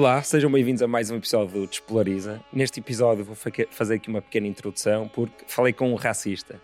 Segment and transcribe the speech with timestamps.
[0.00, 2.42] Olá, sejam bem-vindos a mais um episódio do Despolariza.
[2.50, 3.36] Neste episódio vou
[3.70, 6.58] fazer aqui uma pequena introdução porque falei com um racista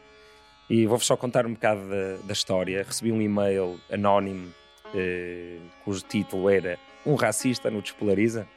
[0.71, 2.83] e vou-vos só contar um bocado da, da história.
[2.83, 4.55] Recebi um e-mail anónimo
[4.95, 8.49] eh, cujo título era Um racista no Despolariza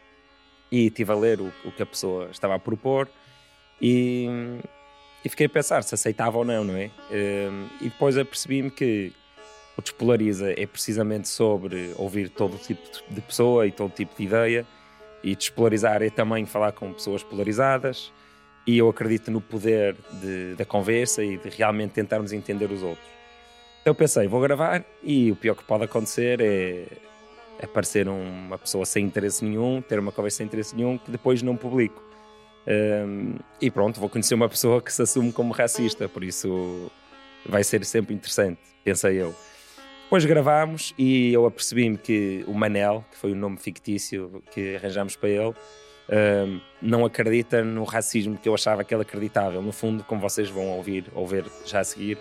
[0.72, 3.10] e estive a ler o, o que a pessoa estava a propor
[3.82, 4.30] e,
[5.26, 6.90] e, fiquei a pensar se aceitava ou não, não é?
[7.12, 7.50] Eh,
[7.82, 9.12] e depois apercebi-me que
[9.80, 14.66] o Despolariza é precisamente sobre ouvir todo tipo de pessoa e todo tipo de ideia
[15.24, 18.12] e despolarizar é também falar com pessoas polarizadas
[18.68, 23.08] e eu acredito no poder de, da conversa e de realmente tentarmos entender os outros.
[23.82, 26.86] Então pensei, vou gravar e o pior que pode acontecer é
[27.64, 31.56] aparecer uma pessoa sem interesse nenhum, ter uma conversa sem interesse nenhum, que depois não
[31.56, 32.04] publico.
[32.68, 36.92] Um, e pronto, vou conhecer uma pessoa que se assume como racista, por isso
[37.46, 39.34] vai ser sempre interessante, pensei eu.
[40.10, 45.16] Depois gravámos e eu apercebi-me que o Manel, que foi o nome fictício que arranjámos
[45.16, 45.54] para ele,
[46.10, 49.62] um, não acredita no racismo que eu achava que ele acreditava.
[49.62, 52.18] No fundo, como vocês vão ouvir ou ver já a seguir,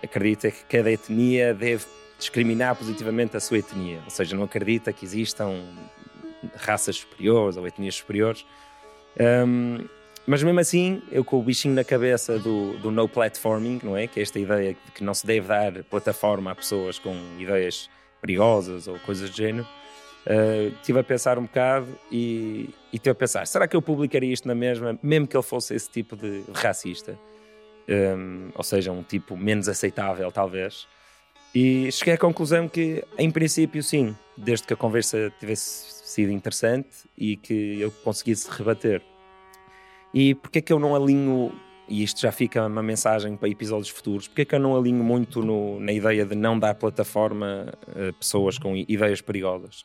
[0.00, 1.84] acredita que cada etnia deve
[2.16, 5.64] discriminar positivamente a sua etnia, ou seja, não acredita que existam
[6.54, 8.46] raças superiores ou etnias superiores.
[9.18, 9.84] Um,
[10.26, 14.06] mas mesmo assim, eu com o bichinho na cabeça do, do no platforming, não é?
[14.06, 17.90] Que é esta ideia de que não se deve dar plataforma a pessoas com ideias
[18.20, 19.66] perigosas ou coisas do género,
[20.26, 24.46] uh, estive a pensar um bocado e estive a pensar: será que eu publicaria isto
[24.46, 27.18] na mesma, mesmo que ele fosse esse tipo de racista?
[27.88, 30.86] Um, ou seja, um tipo menos aceitável, talvez.
[31.54, 36.88] E cheguei à conclusão que, em princípio, sim, desde que a conversa tivesse sido interessante
[37.18, 39.02] e que eu conseguisse rebater.
[40.14, 41.52] E porquê é que eu não alinho,
[41.88, 45.02] e isto já fica uma mensagem para episódios futuros, porquê é que eu não alinho
[45.02, 49.84] muito no, na ideia de não dar plataforma a pessoas com ideias perigosas?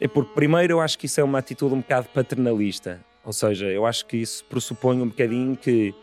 [0.00, 3.04] É porque, primeiro, eu acho que isso é uma atitude um bocado paternalista.
[3.24, 5.94] Ou seja, eu acho que isso pressupõe um bocadinho que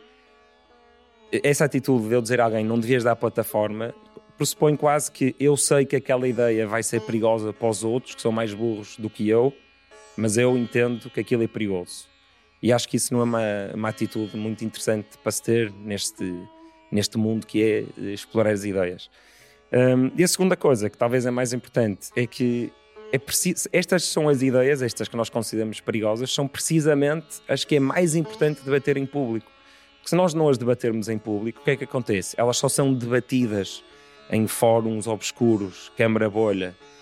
[1.44, 3.94] essa atitude de eu dizer a alguém não devias dar plataforma
[4.38, 8.22] pressupõe quase que eu sei que aquela ideia vai ser perigosa para os outros, que
[8.22, 9.54] são mais burros do que eu,
[10.18, 12.06] mas eu entendo que aquilo é perigoso.
[12.66, 13.42] E acho que isso não é uma,
[13.76, 16.34] uma atitude muito interessante para se ter neste,
[16.92, 19.08] neste mundo que é explorar as ideias.
[19.72, 22.74] Um, e a segunda coisa, que talvez é mais importante, é que
[23.14, 27.76] é preciso, estas são as ideias, estas que nós consideramos perigosas, são precisamente as que
[27.76, 29.52] é mais importante debater em público.
[29.98, 32.36] Porque se nós não as debatermos em público, o que é que acontece?
[32.36, 33.84] Elas só são debatidas
[34.32, 36.95] em fóruns obscuros, câmara bolha, eh,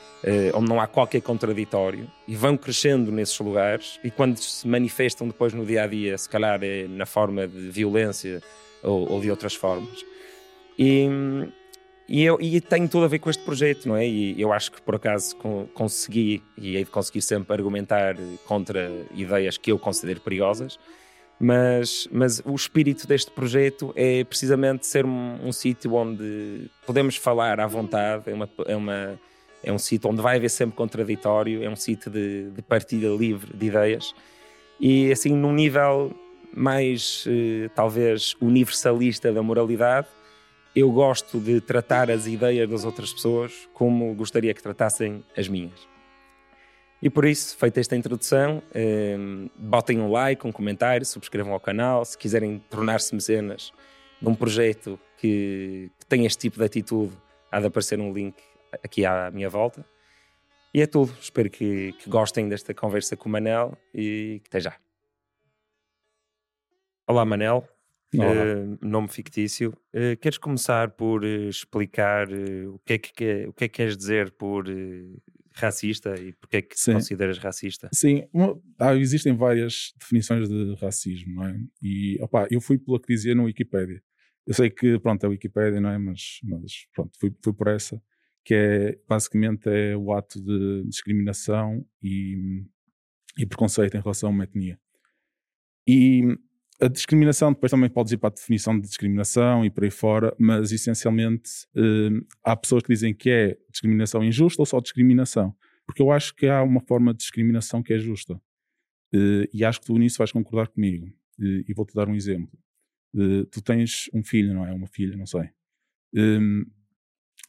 [0.54, 5.54] onde não há qualquer contraditório, e vão crescendo nesses lugares, e quando se manifestam depois
[5.54, 8.42] no dia a dia, se calhar é na forma de violência
[8.82, 10.06] ou, ou de outras formas.
[10.78, 11.08] E,
[12.08, 14.08] e, eu, e tem tudo a ver com este projeto, não é?
[14.08, 15.36] E eu acho que por acaso
[15.74, 20.78] consegui, e hei de conseguir sempre argumentar contra ideias que eu considero perigosas,
[21.40, 27.60] mas, mas o espírito deste projeto é precisamente ser um, um sítio onde podemos falar
[27.60, 29.20] à vontade, é, uma, é, uma,
[29.64, 33.66] é um sítio onde vai haver sempre contraditório, é um sítio de, de livre de
[33.66, 34.14] ideias
[34.80, 36.14] e assim num nível
[36.56, 40.08] mais eh, talvez universalista da moralidade
[40.76, 45.88] eu gosto de tratar as ideias das outras pessoas como gostaria que tratassem as minhas.
[47.00, 49.18] E por isso, feita esta introdução, eh,
[49.56, 52.04] botem um like, um comentário, subscrevam ao canal.
[52.06, 53.72] Se quiserem tornar-se mecenas
[54.22, 57.12] de um projeto que, que tem este tipo de atitude,
[57.52, 58.36] há de aparecer um link
[58.84, 59.86] aqui à minha volta.
[60.74, 61.16] E é tudo.
[61.22, 64.76] Espero que, que gostem desta conversa com o Manel e que até já.
[67.08, 67.68] Olá, Manel.
[68.16, 69.76] Uh, nome fictício.
[69.94, 73.98] Uh, queres começar por uh, explicar o, que é que, o que é que queres
[73.98, 74.66] dizer por
[75.56, 76.94] racista e porque é que Sim.
[76.94, 77.90] consideras racista?
[77.94, 78.24] Sim,
[78.80, 81.60] ah, existem várias definições de racismo, não é?
[81.82, 84.02] E opa, eu fui pela que dizia no Wikipedia.
[84.46, 85.98] Eu sei que, pronto, é Wikipedia, não é?
[85.98, 88.02] Mas, mas pronto, fui, fui por essa,
[88.44, 92.64] que é basicamente é o ato de discriminação e,
[93.38, 94.80] e preconceito em relação a uma etnia.
[95.88, 96.38] E
[96.82, 100.36] a discriminação depois também pode ir para a definição de discriminação e por aí fora,
[100.38, 105.56] mas essencialmente uh, há pessoas que dizem que é discriminação injusta ou só discriminação.
[105.86, 108.36] Porque eu acho que há uma forma de discriminação que é justa.
[109.14, 111.08] Uh, e acho que tu nisso vais concordar comigo.
[111.40, 112.58] Uh, e vou-te dar um exemplo.
[113.52, 114.74] tu tens um filho, não é?
[114.74, 115.50] Uma filha, não sei.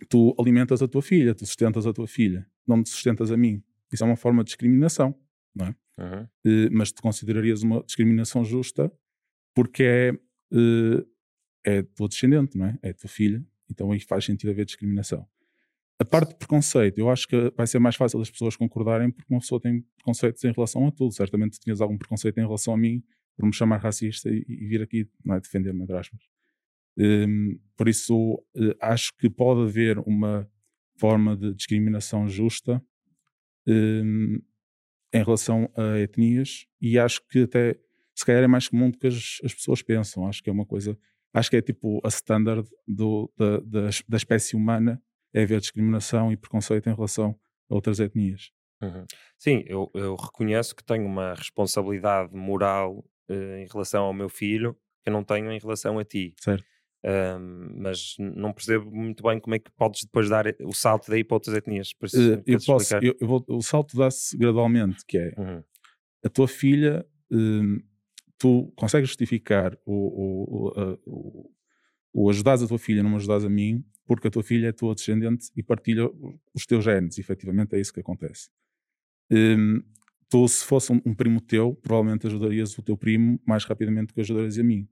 [0.08, 3.62] Tu alimentas a tua filha, tu sustentas a tua filha, não te sustentas a mim.
[3.92, 5.14] Isso é uma forma de discriminação,
[5.54, 5.74] não é?
[5.96, 6.26] Uhum.
[6.72, 8.90] mas tu considerarias uma discriminação justa
[9.54, 11.08] porque é, uh,
[11.62, 12.78] é tua descendente, não é?
[12.82, 15.24] É tua filha, então aí faz sentido haver discriminação.
[15.98, 19.32] A parte de preconceito, eu acho que vai ser mais fácil as pessoas concordarem porque
[19.32, 21.14] uma pessoa tem preconceitos em relação a tudo.
[21.14, 23.02] Certamente tinhas algum preconceito em relação a mim
[23.36, 26.20] por me chamar racista e, e vir aqui não é, defender-me, entre aspas.
[26.96, 30.48] Um, por isso, uh, acho que pode haver uma
[30.96, 32.82] forma de discriminação justa
[33.66, 34.40] um,
[35.12, 37.76] em relação a etnias e acho que até
[38.14, 40.26] se calhar é mais comum do que as, as pessoas pensam.
[40.26, 40.96] Acho que é uma coisa,
[41.32, 45.02] acho que é tipo a standard do, da, da, da espécie humana
[45.32, 47.38] é haver discriminação e preconceito em relação
[47.68, 48.52] a outras etnias.
[48.80, 49.04] Uhum.
[49.38, 54.76] Sim, eu, eu, reconheço que tenho uma responsabilidade moral uh, em relação ao meu filho
[55.02, 56.34] que eu não tenho em relação a ti.
[56.40, 56.64] Certo.
[57.06, 61.22] Um, mas não percebo muito bem como é que podes depois dar o salto daí
[61.22, 61.92] para outras etnias.
[62.02, 65.62] Isso, uh, eu posso, eu, eu vou, o salto dá-se gradualmente, que é uhum.
[66.24, 67.82] a tua filha, uh,
[68.38, 71.50] tu consegues justificar o, o, o,
[72.14, 74.72] o, ajudares a tua filha, não me ajudares a mim, porque a tua filha é
[74.72, 76.08] tua descendente e partilha
[76.54, 77.18] os teus genes.
[77.18, 78.48] Efetivamente é isso que acontece.
[79.30, 79.82] Um,
[80.30, 84.14] tu, se fosse um, um, primo teu, provavelmente ajudarias o teu primo mais rapidamente do
[84.14, 84.88] que ajudarias a mim.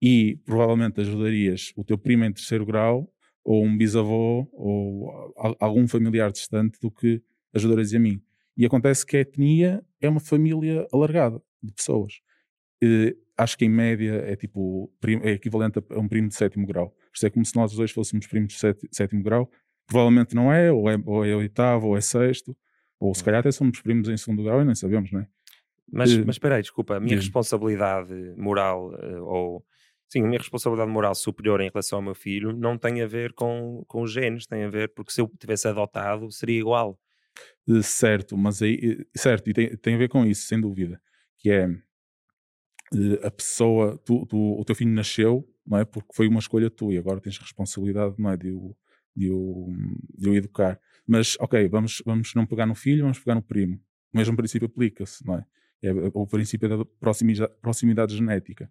[0.00, 3.12] E provavelmente ajudarias o teu primo em terceiro grau,
[3.44, 7.22] ou um bisavô, ou algum familiar distante do que
[7.54, 8.22] ajudarias a mim.
[8.56, 12.14] E acontece que a etnia é uma família alargada de pessoas.
[12.82, 14.92] Uh, acho que em média é tipo
[15.22, 16.94] é equivalente a um primo de sétimo grau.
[17.14, 18.58] Isto é como se nós dois fôssemos primos de
[18.92, 19.50] sétimo grau.
[19.86, 22.56] Provavelmente não é, ou é, ou é oitavo, ou é sexto,
[23.00, 23.24] ou se hum.
[23.24, 25.28] calhar até somos primos em segundo grau e nem sabemos, não é?
[25.90, 29.64] Mas, mas espera aí, desculpa, a minha responsabilidade moral, uh, ou
[30.08, 33.32] sim, a minha responsabilidade moral superior em relação ao meu filho não tem a ver
[33.32, 36.98] com, com os genes, tem a ver porque se eu tivesse adotado seria igual.
[37.82, 41.00] certo, mas aí, certo, e tem, tem a ver com isso, sem dúvida,
[41.38, 41.68] que é
[43.22, 45.84] a pessoa, tu, tu, o teu filho nasceu, não é?
[45.84, 48.36] Porque foi uma escolha tua e agora tens responsabilidade, não é?
[48.36, 48.74] De o,
[49.14, 49.68] de o,
[50.16, 50.80] de o educar.
[51.06, 53.76] Mas, ok, vamos, vamos não pegar no filho, vamos pegar no primo.
[54.12, 55.44] O mesmo princípio aplica-se, não é?
[55.82, 58.70] É o princípio da proximidade, proximidade genética.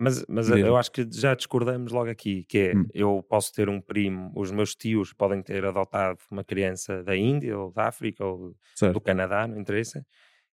[0.00, 2.86] Mas mas eu acho que já discordamos logo aqui, que é, hum.
[2.92, 7.58] eu posso ter um primo, os meus tios podem ter adotado uma criança da Índia
[7.58, 8.94] ou da África ou certo.
[8.94, 10.04] do Canadá, não interessa,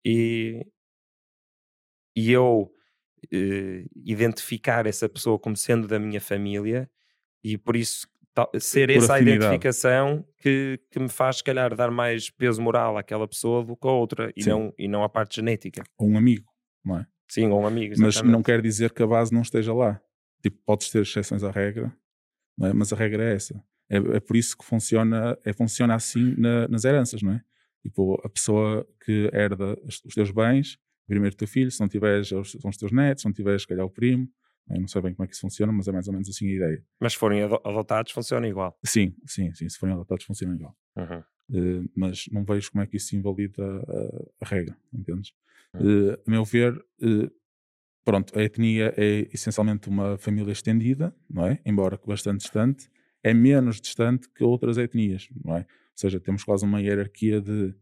[0.04, 0.66] e,
[2.16, 2.70] e eu
[3.32, 6.90] eh, identificar essa pessoa como sendo da minha família
[7.42, 8.06] e por isso
[8.60, 12.96] ser por essa a identificação que, que me faz, se calhar, dar mais peso moral
[12.96, 15.82] àquela pessoa do que a outra e, não, e não à parte genética.
[15.98, 16.48] Ou um amigo,
[16.84, 17.06] não é?
[17.28, 17.92] Sim, ou um amigo.
[17.92, 18.22] Exatamente.
[18.22, 20.00] Mas não quer dizer que a base não esteja lá.
[20.42, 21.92] Tipo, podes ter exceções à regra,
[22.62, 22.72] é?
[22.72, 23.62] mas a regra é essa.
[23.90, 27.42] É, é, por isso que funciona, é, funciona assim na, nas heranças, não é?
[27.82, 30.78] Tipo, a pessoa que herda os teus bens
[31.08, 33.68] primeiro o teu filho, se não tiveres, são os teus netos, se não tiveres, se
[33.68, 34.28] calhar o primo.
[34.70, 36.46] Eu não sei bem como é que isso funciona, mas é mais ou menos assim
[36.46, 36.84] a ideia.
[37.00, 38.78] Mas se forem adotados, funciona igual?
[38.84, 39.66] Sim, sim, sim.
[39.66, 40.76] Se forem adotados, funciona igual.
[40.94, 41.22] Uhum.
[41.50, 45.32] Uh, mas não vejo como é que isso invalida a, a regra, entendes?
[45.74, 47.30] Uh, a meu ver, uh,
[48.04, 51.60] pronto, a etnia é essencialmente uma família estendida, não é?
[51.64, 52.88] Embora bastante distante,
[53.22, 55.60] é menos distante que outras etnias, não é?
[55.60, 57.74] Ou seja, temos quase uma hierarquia de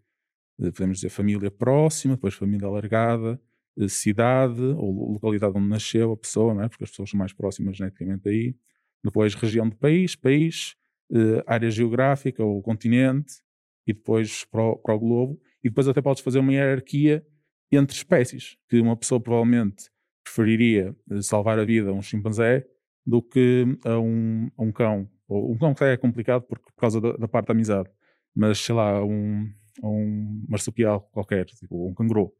[0.58, 3.40] podemos dizer família próxima, depois família alargada,
[3.78, 6.68] eh, cidade ou localidade onde nasceu a pessoa, não é?
[6.68, 8.56] porque as pessoas são mais próximas geneticamente aí,
[9.04, 10.74] depois região do país, país,
[11.12, 13.34] eh, área geográfica ou continente,
[13.86, 17.24] e depois para o, para o globo, e depois até podes fazer uma hierarquia
[17.72, 19.90] entre espécies, que uma pessoa provavelmente
[20.22, 22.66] preferiria eh, salvar a vida a um chimpanzé
[23.04, 25.08] do que a um, a um cão.
[25.28, 27.88] Ou, um cão que é complicado porque, por causa da, da parte da amizade,
[28.34, 29.50] mas sei lá, um,
[29.82, 32.32] um marsupial qualquer, tipo um canguru.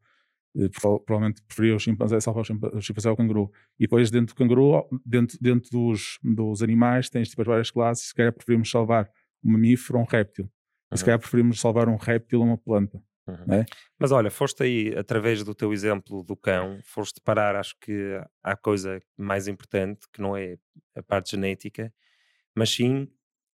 [0.57, 3.51] Eh, provavelmente preferia o chimpanzé salvar o chimpanzé ao canguru.
[3.79, 8.07] E depois dentro do canguru, dentro, dentro dos, dos animais, tens tipo as várias classes.
[8.07, 9.09] Se calhar preferimos salvar
[9.43, 10.45] um mamífero ou um réptil.
[10.45, 10.97] Uhum.
[10.97, 13.01] Se calhar preferimos salvar um réptil ou uma planta.
[13.27, 13.53] Uhum.
[13.53, 13.65] É?
[13.99, 18.55] Mas olha, foste aí, através do teu exemplo do cão, foste parar, acho que há
[18.55, 20.57] coisa mais importante, que não é
[20.95, 21.93] a parte genética,
[22.55, 23.07] mas sim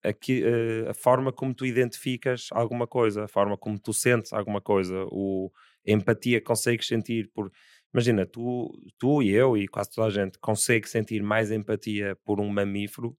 [0.04, 4.62] aqui, uh, a forma como tu identificas alguma coisa, a forma como tu sentes alguma
[4.62, 5.51] coisa, o,
[5.88, 7.51] a empatia que consegues sentir por.
[7.94, 12.40] Imagina, tu, tu e eu e quase toda a gente consegue sentir mais empatia por
[12.40, 13.18] um mamífero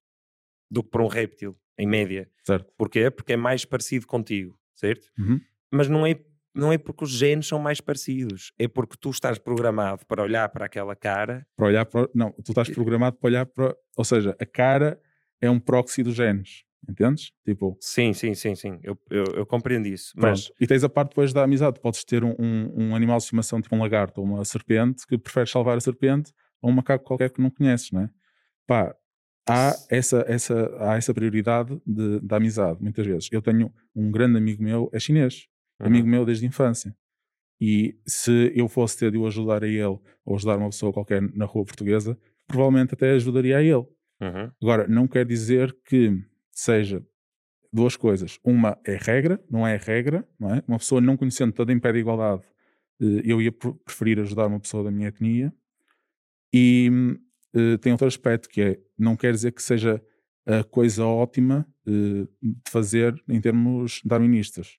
[0.71, 2.29] do que por um réptil, em média.
[2.43, 2.73] Certo.
[2.77, 3.11] Porquê?
[3.11, 5.11] Porque é mais parecido contigo, certo?
[5.19, 5.39] Uhum.
[5.71, 6.19] Mas não é,
[6.55, 10.49] não é porque os genes são mais parecidos, é porque tu estás programado para olhar
[10.49, 11.47] para aquela cara.
[11.57, 12.09] Para olhar para.
[12.15, 13.75] Não, tu estás programado para olhar para.
[13.97, 15.01] Ou seja, a cara
[15.41, 16.65] é um proxy dos genes.
[16.89, 17.31] Entendes?
[17.45, 17.77] Tipo...
[17.81, 18.81] Sim, sim, sim, sim.
[18.83, 20.13] Eu, eu, eu compreendo isso.
[20.17, 20.51] Mas...
[20.61, 21.81] E tens a parte depois da amizade.
[21.81, 25.17] Podes ter um, um, um, animal de estimação, tipo um lagarto ou uma serpente, que
[25.17, 28.11] preferes salvar a serpente ou um macaco qualquer que não conheces, não é?
[28.67, 28.97] Pá,
[29.49, 33.29] há essa, essa, há essa prioridade de, da amizade, muitas vezes.
[33.31, 35.47] Eu tenho um grande amigo meu, é chinês,
[35.83, 35.89] uhum.
[35.89, 36.97] amigo meu desde a infância.
[37.61, 41.23] E se eu fosse ter de o ajudar a ele ou ajudar uma pessoa qualquer
[41.23, 43.87] na rua portuguesa, provavelmente até ajudaria a ele.
[44.21, 44.51] Uhum.
[44.61, 46.21] Agora, não quer dizer que
[46.51, 47.05] seja
[47.73, 48.39] duas coisas.
[48.45, 50.63] Uma é regra, não é regra, não é?
[50.67, 52.43] Uma pessoa não conhecendo toda em pé de igualdade,
[53.01, 55.53] eh, eu ia preferir ajudar uma pessoa da minha etnia.
[56.53, 56.91] E
[57.55, 60.03] uh, tem outro aspecto que é, não quer dizer que seja
[60.45, 64.79] a coisa ótima uh, de fazer em termos darwinistas.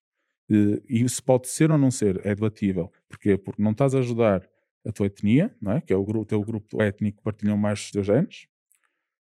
[0.50, 2.92] Uh, e isso pode ser ou não ser, é debatível.
[3.08, 3.38] Porquê?
[3.38, 4.48] Porque não estás a ajudar
[4.86, 5.82] a tua etnia, não é?
[5.82, 8.48] que é o, grupo, teu grupo étnico que partilham mais os teus genes,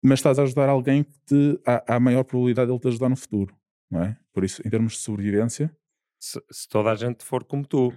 [0.02, 3.10] mas estás a ajudar alguém que te, há, há maior probabilidade de ele te ajudar
[3.10, 3.56] no futuro.
[3.90, 4.18] Não é?
[4.34, 5.76] Por isso, em termos de sobrevivência.
[6.20, 7.94] Se, se toda a gente for como tu.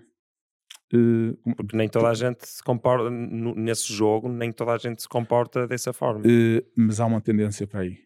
[0.93, 5.09] Uh, Porque nem toda a gente se comporta nesse jogo, nem toda a gente se
[5.09, 6.21] comporta dessa forma.
[6.21, 8.06] Uh, mas há uma tendência para aí.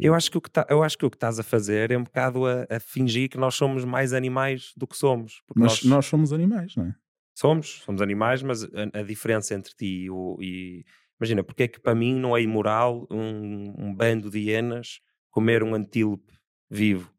[0.00, 1.98] Eu, acho que o que tá, eu acho que o que estás a fazer é
[1.98, 5.42] um bocado a, a fingir que nós somos mais animais do que somos.
[5.54, 6.94] Nós, nós, nós, somos animais, não é?
[7.36, 10.84] Somos, somos animais, mas a, a diferença entre ti e, o, e,
[11.20, 15.00] Imagina, porque é que para mim não é imoral um, um bando de hienas
[15.30, 16.32] comer um antílope
[16.68, 17.12] vivo,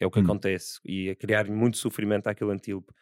[0.00, 0.24] é o que hum.
[0.24, 2.92] acontece, e a criar muito sofrimento àquele antílope,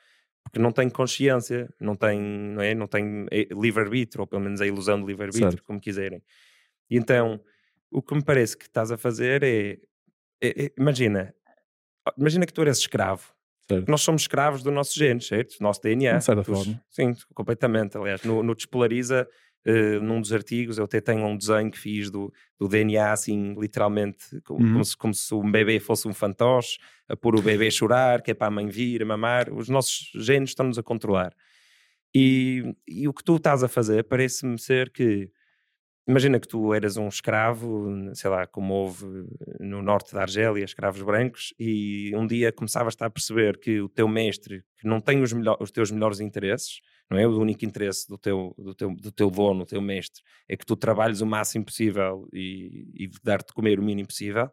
[0.45, 2.75] porque não tem consciência, não tem, não é?
[2.75, 6.23] não tem eh, livre-arbítrio, ou pelo menos a ilusão de livre-arbítrio, como quiserem.
[6.89, 7.41] E então,
[7.91, 9.79] o que me parece que estás a fazer é,
[10.43, 11.35] é, é imagina,
[12.17, 13.35] imagina que tu eres escravo,
[13.71, 13.89] Certo.
[13.89, 15.57] Nós somos escravos do nosso gene, certo?
[15.57, 16.19] Do nosso DNA.
[16.19, 16.83] De certa forma.
[16.91, 17.97] Sim, completamente.
[17.97, 19.29] Aliás, no, no Despolariza
[19.65, 23.55] uh, num dos artigos, eu até tenho um desenho que fiz do, do DNA, assim,
[23.57, 24.73] literalmente, como, uhum.
[24.73, 26.79] como, se, como, se, um bebê fosse um fantoche,
[27.09, 29.53] a pôr o bebê a chorar, que é para a mãe vir, a mamar.
[29.53, 31.33] Os nossos genes estão-nos a controlar.
[32.13, 35.31] E, e o que tu estás a fazer parece-me ser que
[36.09, 39.07] Imagina que tu eras um escravo, sei lá, como houve
[39.61, 44.09] no norte da Argélia, escravos brancos, e um dia começavas a perceber que o teu
[44.09, 46.81] mestre, que não tem os, melhor, os teus melhores interesses,
[47.11, 47.27] não é?
[47.27, 50.65] O único interesse do teu, do teu, do teu dono, do teu mestre, é que
[50.65, 54.51] tu trabalhes o máximo possível e, e dar-te comer o mínimo possível.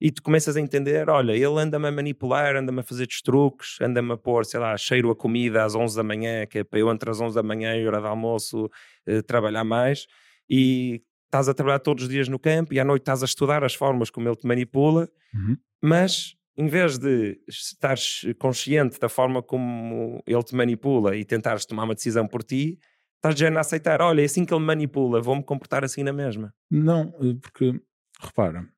[0.00, 4.12] E tu começas a entender: olha, ele anda-me a manipular, anda-me a fazer destruques, anda-me
[4.12, 6.90] a pôr, sei lá, cheiro a comida às 11 da manhã, que é para eu
[6.90, 8.70] entre as 11 da manhã e hora de almoço
[9.06, 10.06] eh, trabalhar mais.
[10.48, 13.64] E estás a trabalhar todos os dias no campo e à noite estás a estudar
[13.64, 15.56] as formas como ele te manipula, uhum.
[15.82, 21.84] mas em vez de estares consciente da forma como ele te manipula e tentares tomar
[21.84, 22.78] uma decisão por ti,
[23.16, 26.12] estás já a aceitar, olha, é assim que ele me manipula, vou-me comportar assim na
[26.12, 26.54] mesma.
[26.70, 27.80] Não, eh, porque,
[28.20, 28.68] repara,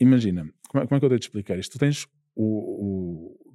[0.00, 1.72] imagina, como é, como é que eu tenho de explicar isto?
[1.72, 3.48] Tu tens o, o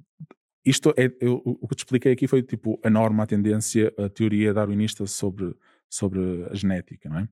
[0.64, 4.08] isto é, eu, o que te expliquei aqui foi tipo a norma, a tendência, a
[4.08, 5.54] teoria darwinista sobre,
[5.88, 7.28] sobre a genética, não é?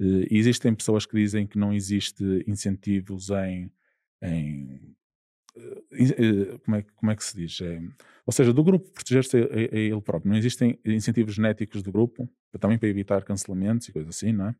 [0.00, 3.70] Eh, e existem pessoas que dizem que não existe incentivos em
[4.22, 4.94] em
[5.56, 7.60] eh, eh, como é, como é que se diz?
[7.60, 7.80] É,
[8.26, 10.30] ou seja, do grupo proteger-se a, a, ele próprio.
[10.30, 12.28] Não existem incentivos genéticos do grupo,
[12.60, 14.54] também para evitar cancelamentos e coisas assim, não é?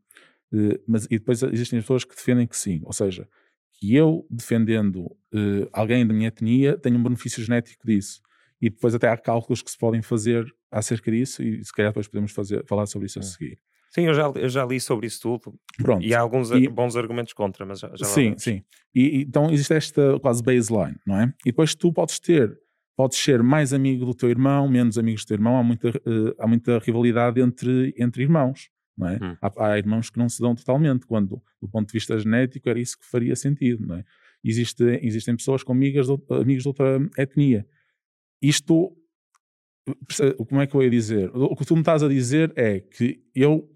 [0.86, 3.26] Mas, e depois existem pessoas que defendem que sim, ou seja,
[3.72, 8.20] que eu defendendo uh, alguém da minha etnia tenho um benefício genético disso.
[8.62, 12.06] E depois até há cálculos que se podem fazer acerca disso e se calhar depois
[12.06, 13.58] podemos fazer, falar sobre isso a seguir.
[13.90, 15.54] Sim, eu já, eu já li sobre isso tudo.
[15.76, 16.02] Pronto.
[16.02, 18.62] E há alguns e, bons argumentos contra, mas já, já Sim, sim.
[18.94, 21.24] E, então existe esta quase baseline, não é?
[21.44, 22.56] E depois tu podes ter,
[22.96, 26.34] podes ser mais amigo do teu irmão, menos amigo do teu irmão, há muita, uh,
[26.38, 29.18] há muita rivalidade entre, entre irmãos, não é?
[29.20, 29.36] Hum.
[29.42, 32.80] Há, há, irmãos que não se dão totalmente, quando do ponto de vista genético era
[32.80, 34.04] isso que faria sentido, não é?
[34.42, 37.66] Existe, existem pessoas com amigas de, amigos de outra etnia.
[38.42, 38.96] Isto,
[40.48, 41.30] como é que eu ia dizer?
[41.34, 43.68] O que tu me estás a dizer é que eu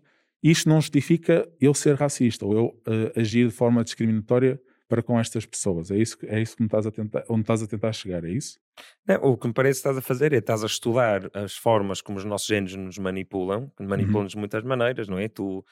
[0.43, 5.19] isto não justifica eu ser racista ou eu uh, agir de forma discriminatória para com
[5.19, 5.91] estas pessoas.
[5.91, 8.31] É isso, é isso que me estás a tentar, onde estás a tentar chegar, é
[8.31, 8.59] isso?
[9.07, 12.01] Não, o que me parece que estás a fazer é estás a estudar as formas
[12.01, 14.37] como os nossos genes nos manipulam, manipulam-nos uhum.
[14.37, 15.29] de muitas maneiras, não é?
[15.29, 15.65] Tu,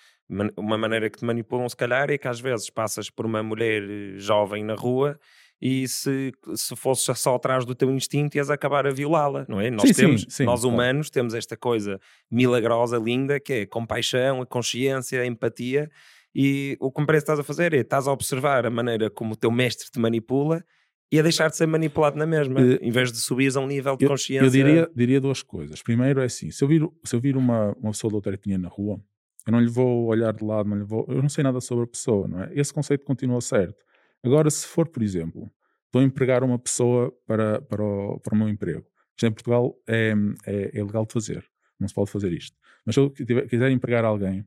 [0.56, 3.82] uma maneira que te manipulam, se calhar, é que às vezes passas por uma mulher
[3.82, 5.18] eh, jovem na rua
[5.60, 9.70] e se, se fosses só atrás do teu instinto ias acabar a violá-la, não é?
[9.70, 11.98] Nós, sim, temos, sim, sim, nós humanos temos esta coisa
[12.30, 15.90] milagrosa, linda, que é compaixão, a consciência, a empatia
[16.34, 19.08] e o que me parece que estás a fazer é estás a observar a maneira
[19.08, 20.64] como o teu mestre te manipula
[21.12, 23.66] e a deixar de ser manipulado na mesma, uh, em vez de subir a um
[23.68, 24.44] nível de eu, consciência.
[24.44, 25.80] Eu diria, diria duas coisas.
[25.80, 28.58] Primeiro é assim: se eu vir, se eu vir uma, uma pessoa de outra etnia
[28.58, 29.00] na rua,
[29.46, 31.84] eu não lhe vou olhar de lado, não lhe vou, eu não sei nada sobre
[31.84, 32.50] a pessoa, não é?
[32.52, 33.84] Esse conceito continua certo.
[34.24, 35.50] Agora, se for, por exemplo,
[35.86, 39.76] estou a empregar uma pessoa para, para, o, para o meu emprego, isto em Portugal
[39.86, 40.14] é,
[40.46, 41.44] é, é legal de fazer,
[41.78, 42.56] não se pode fazer isto.
[42.84, 44.44] Mas se eu quiser empregar alguém,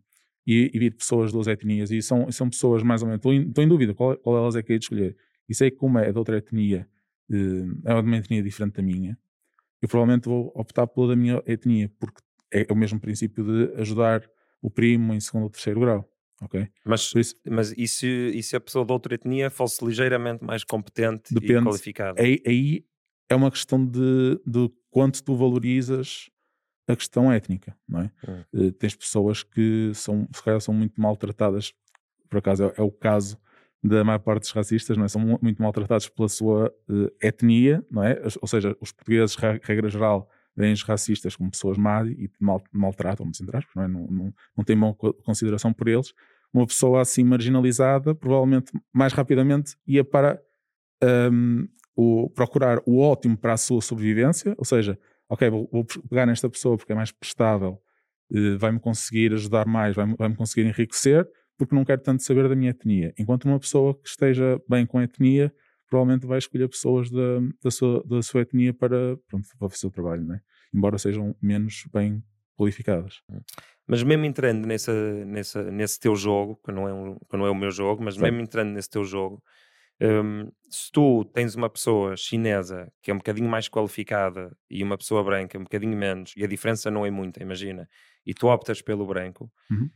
[0.48, 3.34] e, e vir pessoas de duas etnias e são, são pessoas mais ou menos, estou
[3.34, 5.18] em, estou em dúvida qual, qual elas é que é de escolher.
[5.48, 6.88] E sei que como é de outra etnia,
[7.84, 9.18] é uma etnia diferente da minha,
[9.82, 14.24] eu provavelmente vou optar pela da minha etnia, porque é o mesmo princípio de ajudar
[14.62, 16.10] o primo em segundo ou terceiro grau.
[16.42, 20.44] Ok Mas, isso, mas e, se, e se a pessoa de outra etnia fosse ligeiramente
[20.44, 22.22] mais competente depende, e qualificada?
[22.22, 22.86] Aí, aí
[23.30, 26.30] é uma questão de, de quanto tu valorizas
[26.88, 28.12] a questão étnica, não é?
[28.28, 28.44] Hum.
[28.54, 31.74] Uh, tens pessoas que são, se calhar, são muito maltratadas,
[32.30, 33.38] por acaso é, é, o caso
[33.84, 35.08] da maior parte dos racistas, não é?
[35.08, 38.22] São muito maltratados pela sua uh, etnia, não é?
[38.42, 43.28] Ou seja, os portugueses, regra geral, veem os racistas como pessoas más e mal, maltratam,
[43.28, 43.88] entre aspas, não, é?
[43.88, 46.14] não, não, não têm boa consideração por eles.
[46.52, 50.42] Uma pessoa assim marginalizada, provavelmente mais rapidamente ia para
[51.32, 54.98] um, o, procurar o ótimo para a sua sobrevivência, ou seja,
[55.30, 57.80] ok, vou, vou pegar nesta pessoa porque é mais prestável,
[58.32, 62.56] uh, vai-me conseguir ajudar mais, vai-me vai conseguir enriquecer, porque não quero tanto saber da
[62.56, 63.14] minha etnia.
[63.18, 65.54] Enquanto uma pessoa que esteja bem com a etnia,
[65.90, 69.92] provavelmente vai escolher pessoas da, da, sua, da sua etnia para, pronto, para fazer o
[69.92, 70.42] trabalho, né?
[70.74, 72.24] embora sejam menos bem
[72.56, 73.22] qualificadas.
[73.86, 74.94] Mas mesmo entrando nessa,
[75.26, 78.16] nessa, nesse teu jogo, que não, é um, que não é o meu jogo, mas
[78.16, 78.22] Sim.
[78.22, 79.42] mesmo entrando nesse teu jogo,
[80.02, 84.98] um, se tu tens uma pessoa chinesa que é um bocadinho mais qualificada e uma
[84.98, 87.88] pessoa branca um bocadinho menos, e a diferença não é muita, imagina,
[88.26, 89.90] e tu optas pelo branco, uhum.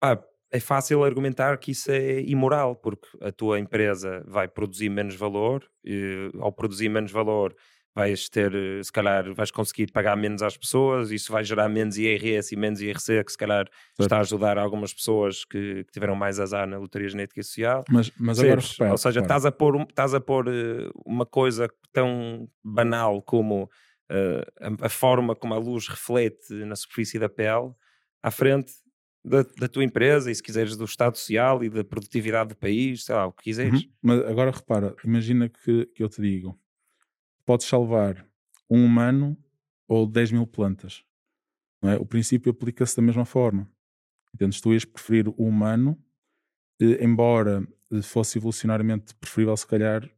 [0.00, 0.20] pá,
[0.52, 5.66] é fácil argumentar que isso é imoral, porque a tua empresa vai produzir menos valor,
[5.82, 7.56] e ao produzir menos valor
[7.94, 11.98] vais ter, eh, se calhar, vais conseguir pagar menos às pessoas, isso vai gerar menos
[11.98, 14.00] IRS e menos IRC, que se calhar certo.
[14.00, 17.84] está a ajudar algumas pessoas que, que, tiveram mais azar na loteria genética e social.
[17.90, 21.68] Mas, mas agora repara, Ou seja, estás a pôr, estás a pôr uh, uma coisa
[21.92, 27.72] tão banal como uh, a, a, forma como a luz reflete na superfície da pele
[28.22, 28.72] à frente
[29.24, 33.04] da, da, tua empresa e se quiseres do Estado Social e da produtividade do país,
[33.04, 33.82] sei lá, o que quiseres.
[33.82, 33.90] Uhum.
[34.02, 36.58] Mas agora repara, imagina que, que eu te digo
[37.44, 38.26] podes salvar
[38.70, 39.36] um humano
[39.88, 41.04] ou 10 mil plantas.
[41.82, 41.96] É?
[41.96, 43.68] O princípio aplica-se da mesma forma.
[44.34, 44.60] Entendes?
[44.60, 45.98] Tu ias preferir o humano,
[46.80, 47.66] eh, embora
[48.02, 50.08] fosse evolucionariamente preferível, se calhar.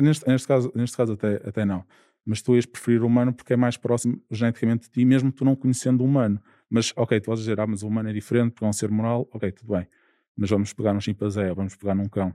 [0.00, 1.84] Neste, neste, caso, neste caso até, até não.
[2.24, 5.44] Mas tu ias preferir o humano porque é mais próximo geneticamente de ti, mesmo tu
[5.44, 6.40] não conhecendo o humano.
[6.70, 8.90] Mas, ok, tu podes dizer, ah, mas o humano é diferente porque é um ser
[8.90, 9.28] moral.
[9.32, 9.86] Ok, tudo bem.
[10.36, 12.34] Mas vamos pegar num chimpanzé ou vamos pegar num cão.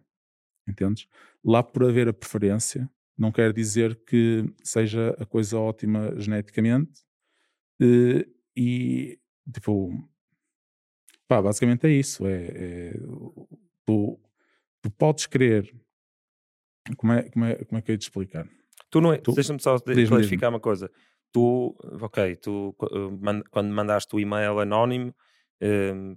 [0.67, 1.07] Entendes?
[1.43, 7.01] Lá por haver a preferência, não quer dizer que seja a coisa ótima geneticamente.
[7.81, 9.19] Uh, e,
[9.53, 9.91] tipo,
[11.27, 12.25] pá, basicamente é isso.
[12.25, 12.93] É, é
[13.85, 14.19] tu,
[14.81, 15.73] tu, podes querer.
[16.97, 18.47] Como é, como, é, como é que eu ia te explicar?
[18.89, 19.21] Tu não é.
[19.33, 20.89] Deixa-me só clarificar uma coisa.
[21.33, 25.09] Tu, ok, tu eh, quando mandaste o e-mail anónimo,
[25.63, 26.15] uh,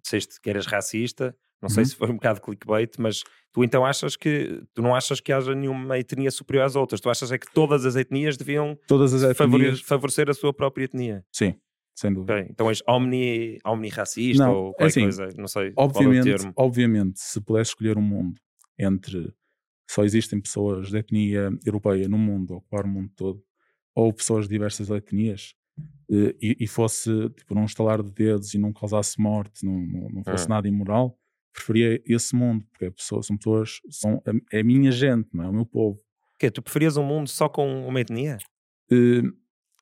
[0.00, 1.74] disseste que eras racista, não uhum.
[1.74, 3.22] sei se foi um bocado clickbait, mas
[3.52, 7.10] tu então achas que tu não achas que haja nenhuma etnia superior às outras, tu
[7.10, 9.80] achas é que todas as etnias deviam todas as etnias...
[9.80, 11.24] favorecer a sua própria etnia.
[11.32, 11.54] Sim,
[11.94, 12.34] sem dúvida.
[12.34, 12.48] Okay.
[12.50, 15.72] Então és omni, omni-racista não, ou é qualquer assim, coisa, não sei.
[15.76, 18.40] Obviamente, é obviamente, se pudesse escolher um mundo
[18.78, 19.32] entre
[19.90, 23.42] só existem pessoas de etnia europeia no mundo, ocupar o mundo todo,
[23.94, 25.54] ou pessoas de diversas etnias,
[26.10, 30.08] eh, e, e fosse tipo, num estalar de dedos e não causasse morte, não, não,
[30.08, 30.48] não fosse é.
[30.48, 31.18] nada imoral,
[31.52, 35.48] preferia esse mundo, porque pessoa, são pessoas, são, é a minha gente, não é?
[35.48, 36.00] O meu povo.
[36.38, 38.38] Que Tu preferias um mundo só com uma etnia?
[38.90, 39.32] Uh,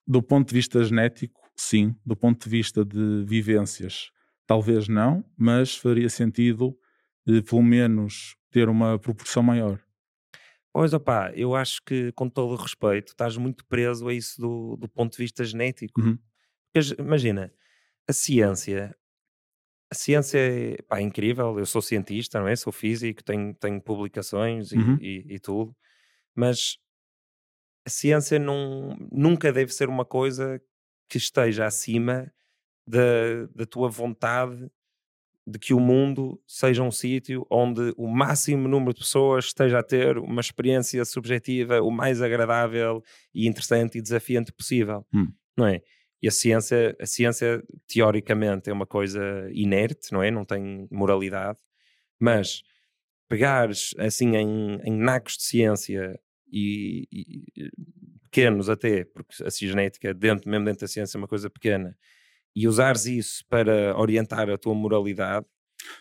[0.06, 1.94] do ponto de vista genético, sim.
[2.04, 4.10] Do ponto de vista de vivências,
[4.46, 6.76] talvez não, mas faria sentido,
[7.28, 9.80] uh, pelo menos, ter uma proporção maior.
[10.72, 14.76] Pois, opá, eu acho que, com todo o respeito, estás muito preso a isso do,
[14.76, 16.00] do ponto de vista genético.
[16.00, 16.18] Uhum.
[16.72, 17.52] Porque, imagina,
[18.08, 18.96] a ciência
[19.90, 22.54] a ciência é, pá, é incrível, eu sou cientista, não é?
[22.54, 24.96] Sou físico, tenho, tenho publicações e, uhum.
[25.00, 25.76] e, e, tudo,
[26.32, 26.78] mas
[27.84, 30.62] a ciência não, nunca deve ser uma coisa
[31.08, 32.32] que esteja acima
[32.86, 34.70] da, da tua vontade
[35.50, 39.82] de que o mundo seja um sítio onde o máximo número de pessoas esteja a
[39.82, 43.02] ter uma experiência subjetiva o mais agradável
[43.34, 45.28] e interessante e desafiante possível, hum.
[45.56, 45.80] não é?
[46.22, 50.30] E a ciência, a ciência, teoricamente, é uma coisa inerte, não é?
[50.30, 51.58] Não tem moralidade.
[52.18, 52.62] Mas
[53.26, 56.20] pegares, assim, em, em nacos de ciência
[56.52, 57.70] e, e,
[58.24, 61.96] pequenos até, porque a cigenética, dentro, mesmo dentro da ciência, é uma coisa pequena,
[62.54, 65.46] e usares isso para orientar a tua moralidade,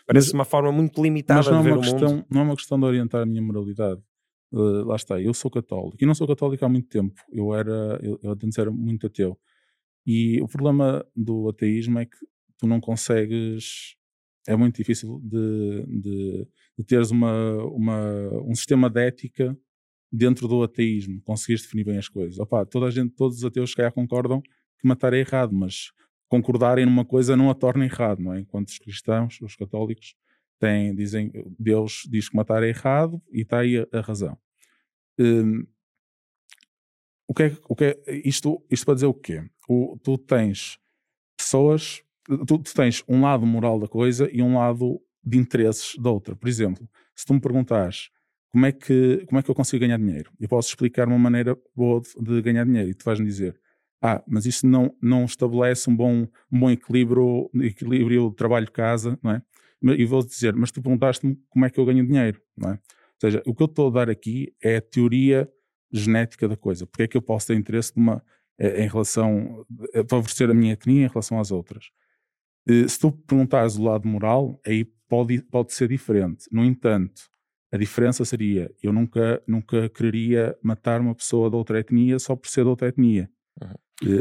[0.06, 2.26] parece uma forma muito limitada de é ver o questão, mundo.
[2.30, 4.00] Não é uma questão de orientar a minha moralidade.
[4.52, 7.14] Uh, lá está, eu sou católico e não sou católico há muito tempo.
[7.30, 9.38] Eu era, eu, eu antes era muito ateu.
[10.04, 12.16] E o problema do ateísmo é que
[12.58, 13.96] tu não consegues
[14.48, 19.56] é muito difícil de, de, de teres uma, uma, um sistema de ética
[20.10, 22.38] dentro do ateísmo, conseguires definir bem as coisas.
[22.38, 25.92] Opa, toda a gente, todos os ateus que concordam que matar é errado, mas
[26.30, 28.38] concordarem numa coisa não a torna errado, não é?
[28.40, 30.14] Enquanto os cristãos, os católicos,
[30.60, 34.38] têm, dizem, Deus diz que matar é errado e está aí a, a razão.
[35.18, 35.66] Hum,
[37.26, 39.42] o que é, o que é, isto, isto para dizer o quê?
[39.68, 40.78] O, tu tens
[41.36, 46.10] pessoas, tu, tu, tens um lado moral da coisa e um lado de interesses da
[46.10, 46.36] outra.
[46.36, 48.10] Por exemplo, se tu me perguntares
[48.50, 51.58] como é que, como é que eu consigo ganhar dinheiro, eu posso explicar uma maneira
[51.74, 53.58] boa de, de ganhar dinheiro e tu vais-me dizer
[54.02, 59.42] ah, mas isso não, não estabelece um bom, um bom equilíbrio, equilíbrio trabalho-casa, não é?
[59.82, 62.72] E vou dizer, mas tu perguntaste-me como é que eu ganho dinheiro, não é?
[62.72, 62.78] Ou
[63.20, 65.48] seja, o que eu estou a dar aqui é a teoria
[65.92, 66.86] genética da coisa.
[66.86, 68.22] Porque é que eu posso ter interesse numa,
[68.58, 71.90] eh, em relação a favorecer a minha etnia em relação às outras?
[72.68, 76.46] Eh, se tu perguntares o lado moral, aí pode, pode ser diferente.
[76.50, 77.22] No entanto,
[77.72, 82.48] a diferença seria: eu nunca, nunca quereria matar uma pessoa de outra etnia só por
[82.48, 83.30] ser de outra etnia.
[83.62, 83.74] Uhum.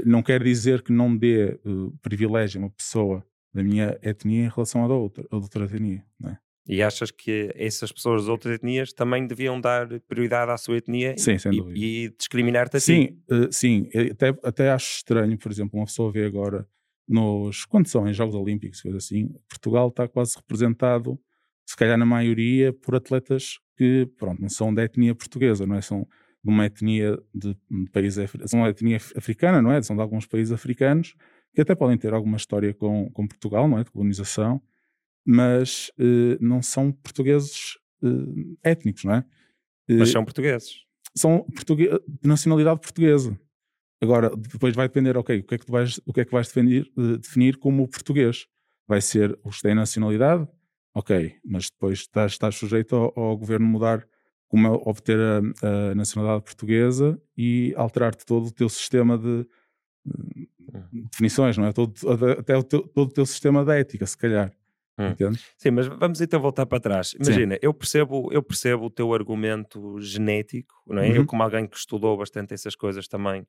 [0.06, 4.50] Não quer dizer que não dê uh, privilégio a uma pessoa da minha etnia em
[4.50, 6.04] relação à da outra, a outra etnia.
[6.20, 6.38] Não é?
[6.68, 11.16] E achas que essas pessoas de outras etnias também deviam dar prioridade à sua etnia
[11.18, 11.36] sim,
[11.74, 13.18] e, e discriminar-te a sim?
[13.30, 16.68] Uh, sim, até, até acho estranho, por exemplo, uma pessoa vê agora
[17.08, 21.20] nos, quando são em Jogos Olímpicos, coisa assim, Portugal está quase representado,
[21.66, 25.82] se calhar na maioria, por atletas que, pronto, não são da etnia portuguesa, não é?
[25.82, 26.08] São
[26.44, 29.82] de uma etnia de, de países, são uma etnia africana, não é?
[29.82, 31.16] São de alguns países africanos,
[31.54, 33.84] que até podem ter alguma história com, com Portugal, não é?
[33.84, 34.62] De colonização,
[35.26, 39.26] mas uh, não são portugueses uh, étnicos, não é?
[39.88, 40.86] Mas são portugueses.
[41.16, 43.38] São portugue de nacionalidade portuguesa.
[44.02, 46.32] Agora, depois vai depender, ok, o que é que tu vais, o que é que
[46.32, 48.46] vais definir, definir como português?
[48.88, 50.48] Vai ser os que têm nacionalidade?
[50.96, 54.08] Ok, mas depois estás, estás sujeito ao, ao governo mudar
[54.50, 55.38] como é obter a,
[55.92, 59.46] a, nacionalidade portuguesa e alterar-te todo o teu sistema de,
[60.04, 60.50] de
[60.92, 61.72] definições, não é?
[61.72, 61.94] Todo,
[62.38, 64.52] até o teu, todo o teu sistema de ética, se calhar.
[65.00, 65.32] Hum.
[65.58, 67.16] Sim, mas vamos então voltar para trás.
[67.18, 71.08] Imagina, eu percebo, eu percebo o teu argumento genético, não é?
[71.08, 71.16] Uhum.
[71.16, 73.48] Eu, como alguém que estudou bastante essas coisas também,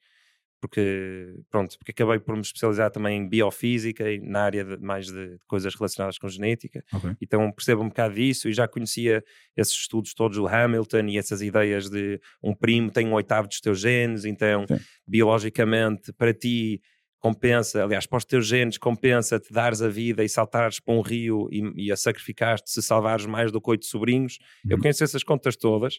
[0.61, 5.07] porque, pronto, porque acabei por me especializar também em biofísica e na área de, mais
[5.07, 6.85] de, coisas relacionadas com genética.
[6.92, 7.16] Okay.
[7.20, 9.25] Então percebo um bocado disso e já conhecia
[9.57, 13.61] esses estudos todos do Hamilton e essas ideias de um primo tem um oitavo dos
[13.61, 14.79] teus genes, então Sim.
[15.07, 16.81] biologicamente para ti
[17.20, 21.49] compensa, aliás, para os teus genes compensa-te dares a vida e saltares para um rio
[21.53, 24.38] e, e a sacrificar-te se salvares mais do que oito sobrinhos.
[24.64, 24.73] Uhum.
[24.73, 25.99] Eu conheço essas contas todas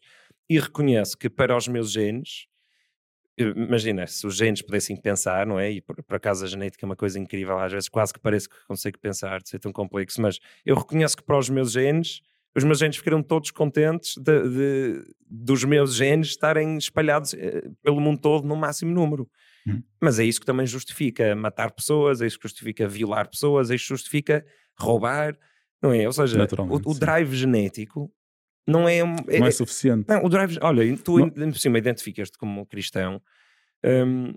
[0.49, 2.47] e reconheço que para os meus genes,
[3.37, 5.71] imagina, se os genes pudessem pensar, não é?
[5.71, 8.47] E por, por acaso a genética é uma coisa incrível, às vezes quase que parece
[8.47, 12.21] que consigo pensar, de ser tão complexo, mas eu reconheço que para os meus genes
[12.55, 18.01] os meus genes ficaram todos contentes de, de, dos meus genes estarem espalhados eh, pelo
[18.01, 19.29] mundo todo no máximo número.
[19.65, 19.81] Hum.
[20.01, 23.75] Mas é isso que também justifica matar pessoas, é isso que justifica violar pessoas, é
[23.75, 24.45] isso que justifica
[24.77, 25.37] roubar,
[25.81, 26.05] não é?
[26.05, 28.11] Ou seja, o, o, drive genético
[28.67, 30.07] não é, é, não é suficiente.
[30.07, 31.29] Não, o drive, olha, tu não.
[31.29, 33.21] por cima identificas-te como cristão.
[33.83, 34.33] Um,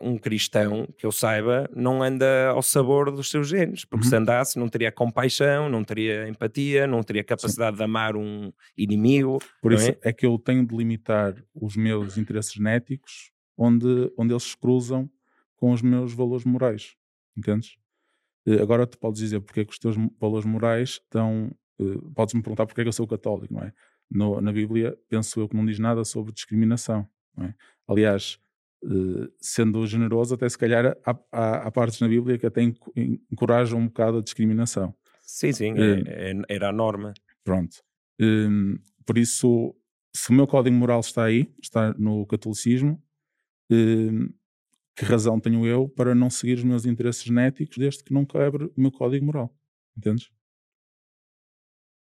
[0.00, 4.10] um cristão, que eu saiba, não anda ao sabor dos seus genes, porque uhum.
[4.10, 7.78] se andasse não teria compaixão, não teria empatia, não teria capacidade Sim.
[7.78, 9.38] de amar um inimigo.
[9.60, 9.98] Por isso é?
[10.02, 10.12] é?
[10.12, 15.10] que eu tenho de limitar os meus interesses genéticos onde, onde eles se cruzam
[15.56, 16.94] com os meus valores morais.
[17.36, 17.76] Entendes?
[18.46, 21.50] Eh, agora tu podes dizer porque é que os teus valores morais estão.
[21.78, 23.72] Uh, podes-me perguntar porque é que eu sou católico, não é?
[24.10, 27.06] No, na Bíblia, penso eu que não diz nada sobre discriminação.
[27.38, 27.52] É?
[27.86, 28.38] Aliás,
[28.84, 33.78] uh, sendo generoso, até se calhar há, há, há, partes na Bíblia que até encorajam
[33.78, 34.94] um bocado a discriminação.
[35.22, 37.12] Sim, sim, uh, é, era a norma.
[37.44, 37.76] Pronto.
[39.04, 39.74] por isso,
[40.14, 43.00] se o meu código moral está aí, está no catolicismo,
[43.70, 44.28] Hum,
[44.94, 48.64] que razão tenho eu para não seguir os meus interesses genéticos desde que não quebre
[48.64, 49.54] o meu código moral?
[49.96, 50.30] Entendes?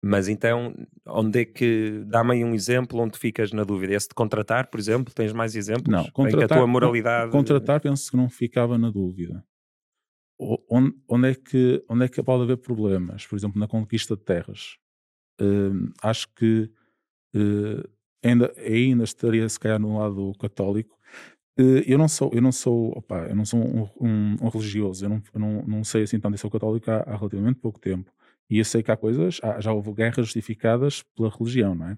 [0.07, 0.71] Mas então,
[1.07, 2.03] onde é que.
[2.05, 3.95] Dá-me aí um exemplo onde ficas na dúvida.
[3.95, 5.91] Esse de contratar, por exemplo, tens mais exemplos?
[5.91, 6.43] Não, contratar.
[6.43, 7.31] a tua moralidade.
[7.31, 9.43] Contratar, penso que não ficava na dúvida.
[10.69, 13.25] Onde, onde, é que, onde é que pode haver problemas?
[13.25, 14.77] Por exemplo, na conquista de terras.
[15.41, 16.69] Uh, acho que
[17.35, 17.89] uh,
[18.23, 20.95] ainda, ainda estaria, se calhar, no lado católico,
[21.57, 25.05] eh, eu não sou, eu não sou, opa, eu não sou um, um, um religioso,
[25.05, 27.79] eu não, eu não, não sei assim tanto, eu sou católico há, há, relativamente pouco
[27.79, 28.11] tempo.
[28.49, 31.97] E eu sei que há coisas, há, já houve guerras justificadas pela religião, não é?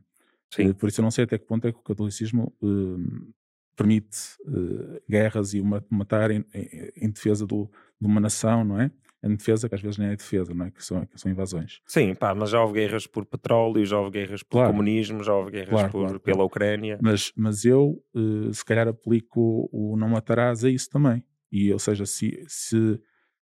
[0.54, 0.70] Sim.
[0.70, 3.34] Eh, por isso eu não sei até que ponto é que o catolicismo uh,
[3.76, 8.80] permite uh, guerras e uma, matar em, em, em defesa do, de uma nação, não
[8.80, 8.90] é?
[9.24, 10.72] em defesa, que às vezes nem é defesa, não é?
[10.72, 11.82] que, são, que são invasões.
[11.86, 14.72] Sim, pá, mas já houve guerras por petróleo, já houve guerras por claro.
[14.72, 17.00] comunismo, já houve guerras claro, por, claro, pela Ucrânia.
[17.02, 21.24] Mas, mas eu, uh, se calhar, aplico o não matarás a isso também.
[21.52, 23.00] E, ou seja, se, se,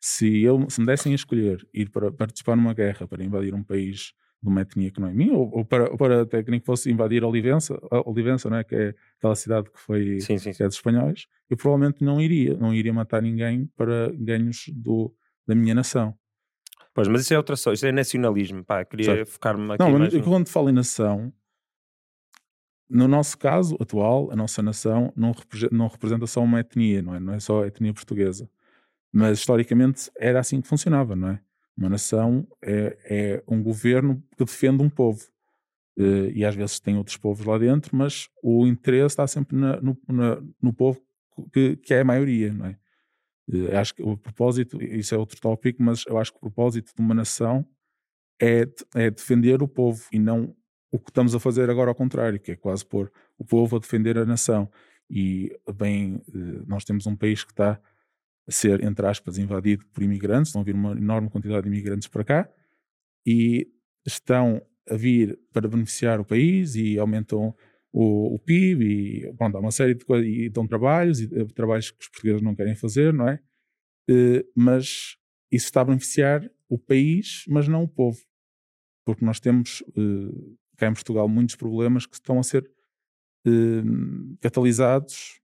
[0.04, 3.62] se, eu, se me dessem a escolher ir para participar numa guerra, para invadir um
[3.62, 4.12] país
[4.42, 6.90] de uma etnia que não é minha, ou, ou para, ou para até que fosse
[6.90, 8.64] invadir Olivença, Olivença não é?
[8.64, 10.52] que é aquela cidade que foi sim, sim.
[10.52, 15.14] Que é dos espanhóis, eu provavelmente não iria, não iria matar ninguém para ganhos do,
[15.46, 16.12] da minha nação.
[16.92, 20.12] Pois, mas isso é outra só, isso é nacionalismo, pá, queria focar-me aqui Não, mais
[20.12, 21.32] mas quando falo em nação,
[22.90, 25.32] no nosso caso atual, a nossa nação não,
[25.70, 27.20] não representa só uma etnia, não é?
[27.20, 28.50] Não é só a etnia portuguesa.
[29.12, 31.40] Mas historicamente era assim que funcionava, não é?
[31.76, 35.22] Uma nação é, é um governo que defende um povo.
[35.98, 39.78] Uh, e às vezes tem outros povos lá dentro, mas o interesse está sempre na,
[39.80, 41.02] no, na, no povo
[41.52, 42.78] que, que, é a maioria, não é?
[43.48, 46.92] Uh, acho que o propósito, isso é outro tópico, mas eu acho que o propósito
[46.96, 47.66] de uma nação
[48.40, 50.56] é, é defender o povo e não
[50.90, 53.78] o que estamos a fazer agora ao contrário, que é quase pôr o povo a
[53.78, 54.70] defender a nação.
[55.10, 57.78] E bem, uh, nós temos um país que está
[58.48, 62.24] ser, entre aspas, invadido por imigrantes, estão a vir uma enorme quantidade de imigrantes para
[62.24, 62.50] cá
[63.26, 63.68] e
[64.04, 67.54] estão a vir para beneficiar o país e aumentam
[67.92, 71.44] o, o PIB e pronto, há uma série de coisas e dão trabalhos e eh,
[71.54, 73.38] trabalhos que os portugueses não querem fazer, não é?
[74.10, 75.16] Uh, mas
[75.50, 78.18] isso está a beneficiar o país, mas não o povo.
[79.04, 82.68] Porque nós temos uh, cá em Portugal muitos problemas que estão a ser
[83.46, 85.41] uh, catalisados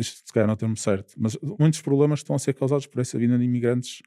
[0.00, 3.00] se calhar não é o termo certo, mas muitos problemas estão a ser causados por
[3.00, 4.02] essa vinda de imigrantes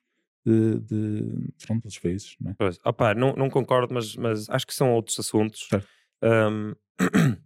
[0.45, 1.21] de, de,
[1.57, 2.35] de outros países.
[2.39, 2.55] Não, é?
[2.57, 5.67] pois, opa, não, não concordo, mas, mas acho que são outros assuntos.
[6.21, 6.73] Um,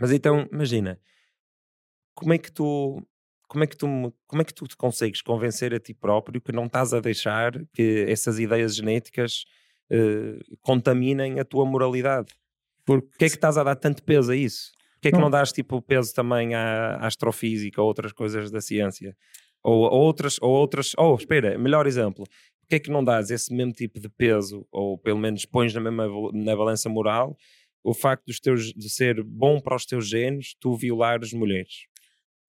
[0.00, 0.98] mas então, imagina,
[2.14, 3.02] como é que tu
[3.48, 3.86] como é que tu
[4.26, 7.52] como é que tu te consegues convencer a ti próprio que não estás a deixar
[7.72, 9.44] que essas ideias genéticas
[9.90, 12.32] uh, contaminem a tua moralidade?
[12.84, 14.72] Porque que é que estás a dar tanto peso a isso?
[15.00, 18.50] Porquê é que não, não dás tipo peso também à, à astrofísica ou outras coisas
[18.50, 19.16] da ciência?
[19.64, 22.26] Ou, ou outras, ou outras, oh, espera, melhor exemplo.
[22.60, 25.80] Porquê é que não dás esse mesmo tipo de peso, ou pelo menos pões na
[25.80, 27.34] mesma na balança moral,
[27.82, 31.86] o facto dos teus, de ser bom para os teus genes tu violares mulheres?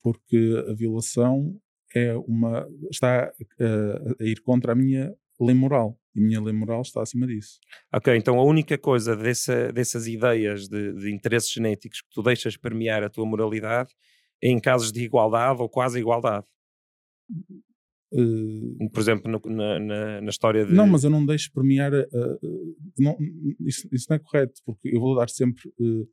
[0.04, 1.58] Porque a violação
[1.96, 5.98] é uma está a, a ir contra a minha lei moral.
[6.15, 7.60] E a minha lei moral está acima disso.
[7.93, 12.58] Ok, então a única coisa dessa, dessas ideias de, de, interesses genéticos que tu deixas
[12.58, 13.93] permear a tua moralidade
[14.41, 16.45] é em casos de igualdade ou quase igualdade.
[18.13, 20.74] Uh, Por exemplo, no, na, na, na, história de.
[20.74, 21.93] Não, mas eu não deixo permear.
[21.93, 23.17] Uh, não,
[23.62, 25.69] isso, isso, não é correto, porque eu vou dar sempre.
[25.80, 26.06] Uh,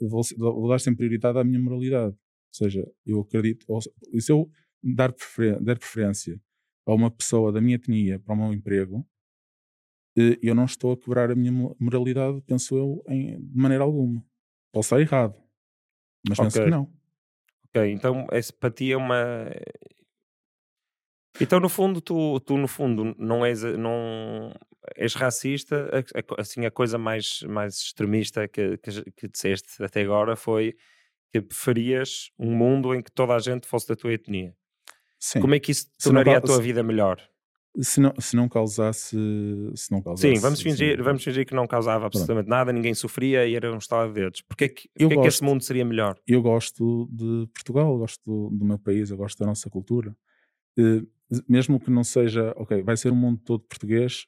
[0.00, 2.14] vou, vou, dar sempre prioridade à minha moralidade.
[2.14, 2.18] Ou
[2.52, 3.64] seja, eu acredito.
[3.68, 4.50] Ou, se eu
[4.82, 6.40] dar, prefer, dar preferência
[6.84, 9.06] a uma pessoa da minha etnia para o meu emprego,
[10.42, 14.24] eu não estou a quebrar a minha moralidade, penso eu, em, de maneira alguma.
[14.72, 15.34] Posso estar errado,
[16.26, 16.50] mas okay.
[16.50, 16.90] penso que não.
[17.68, 19.50] Ok, então esse para ti é uma.
[21.38, 24.54] Então, no fundo, tu, tu no fundo não és, não
[24.96, 25.90] és racista,
[26.38, 30.74] assim, a coisa mais, mais extremista que, que, que disseste até agora foi
[31.30, 34.56] que preferias um mundo em que toda a gente fosse da tua etnia.
[35.18, 35.40] Sim.
[35.40, 37.20] Como é que isso tornaria a tua vida melhor?
[37.80, 39.16] Se não, se não causasse.
[39.74, 42.58] Se não causasse Sim, vamos fingir, vamos fingir que não causava absolutamente Pronto.
[42.58, 44.40] nada, ninguém sofria e era um estado de dedos.
[44.42, 46.18] Porquê que, porquê gosto, que esse mundo seria melhor?
[46.26, 50.16] Eu gosto de Portugal, eu gosto do, do meu país, eu gosto da nossa cultura.
[50.78, 51.06] Uh,
[51.48, 54.26] mesmo que não seja, ok, vai ser um mundo todo português,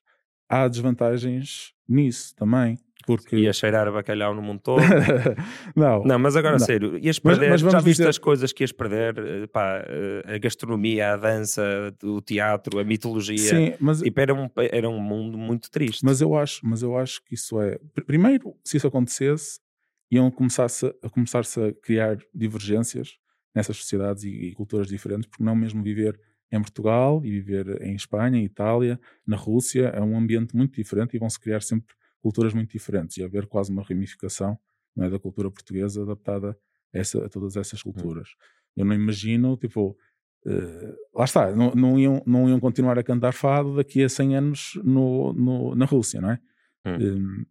[0.48, 2.78] há desvantagens nisso também.
[3.16, 3.37] Porque...
[3.37, 4.83] Ia cheirar a bacalhau no mundo todo.
[5.75, 6.05] não.
[6.05, 6.64] Não, mas agora não.
[6.64, 8.09] sério, ias perder, mas, mas já viste dizer...
[8.09, 9.18] as coisas que ias perder?
[9.18, 11.62] Eh, pá, eh, a gastronomia, a dança,
[12.03, 13.38] o teatro, a mitologia.
[13.38, 14.03] Sim, mas...
[14.03, 16.05] E era, um, era um mundo muito triste.
[16.05, 17.79] Mas eu acho, mas eu acho que isso é...
[18.07, 19.59] Primeiro, se isso acontecesse,
[20.11, 23.16] iam começar-se a, começar a criar divergências
[23.55, 27.94] nessas sociedades e, e culturas diferentes, porque não mesmo viver em Portugal e viver em
[27.94, 32.54] Espanha, em Itália, na Rússia, é um ambiente muito diferente e vão-se criar sempre culturas
[32.54, 34.59] muito diferentes e haver quase uma ramificação
[34.98, 36.57] é, da cultura portuguesa adaptada
[36.94, 37.92] a, essa, a todas essas hum.
[37.92, 38.31] culturas.
[38.76, 39.96] Eu não imagino, tipo,
[40.46, 44.37] uh, lá está, não, não, iam, não iam continuar a cantar fado daqui a 100
[44.37, 46.40] anos no, no na Rússia, não é?
[46.87, 46.96] Hum.
[47.00, 47.46] Um,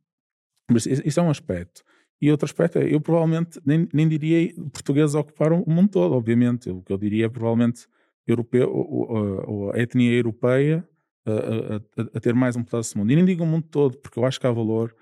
[0.70, 1.84] mas isso é um aspecto.
[2.22, 6.70] E outro aspecto é, eu provavelmente nem, nem diria portugueses ocupar o mundo todo, obviamente.
[6.70, 7.88] O que eu diria é provavelmente
[8.26, 10.88] europeu, a, a etnia europeia
[11.32, 13.12] a, a, a, ter mais um pedaço do mundo.
[13.12, 14.96] E nem digo o mundo todo, porque eu acho que há valor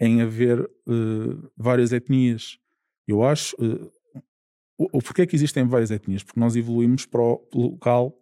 [0.00, 2.58] em haver uh, várias etnias.
[3.06, 3.56] Eu acho.
[3.56, 3.90] Uh,
[4.78, 6.22] o, o porquê é que existem várias etnias?
[6.22, 8.18] Porque nós evoluímos para o local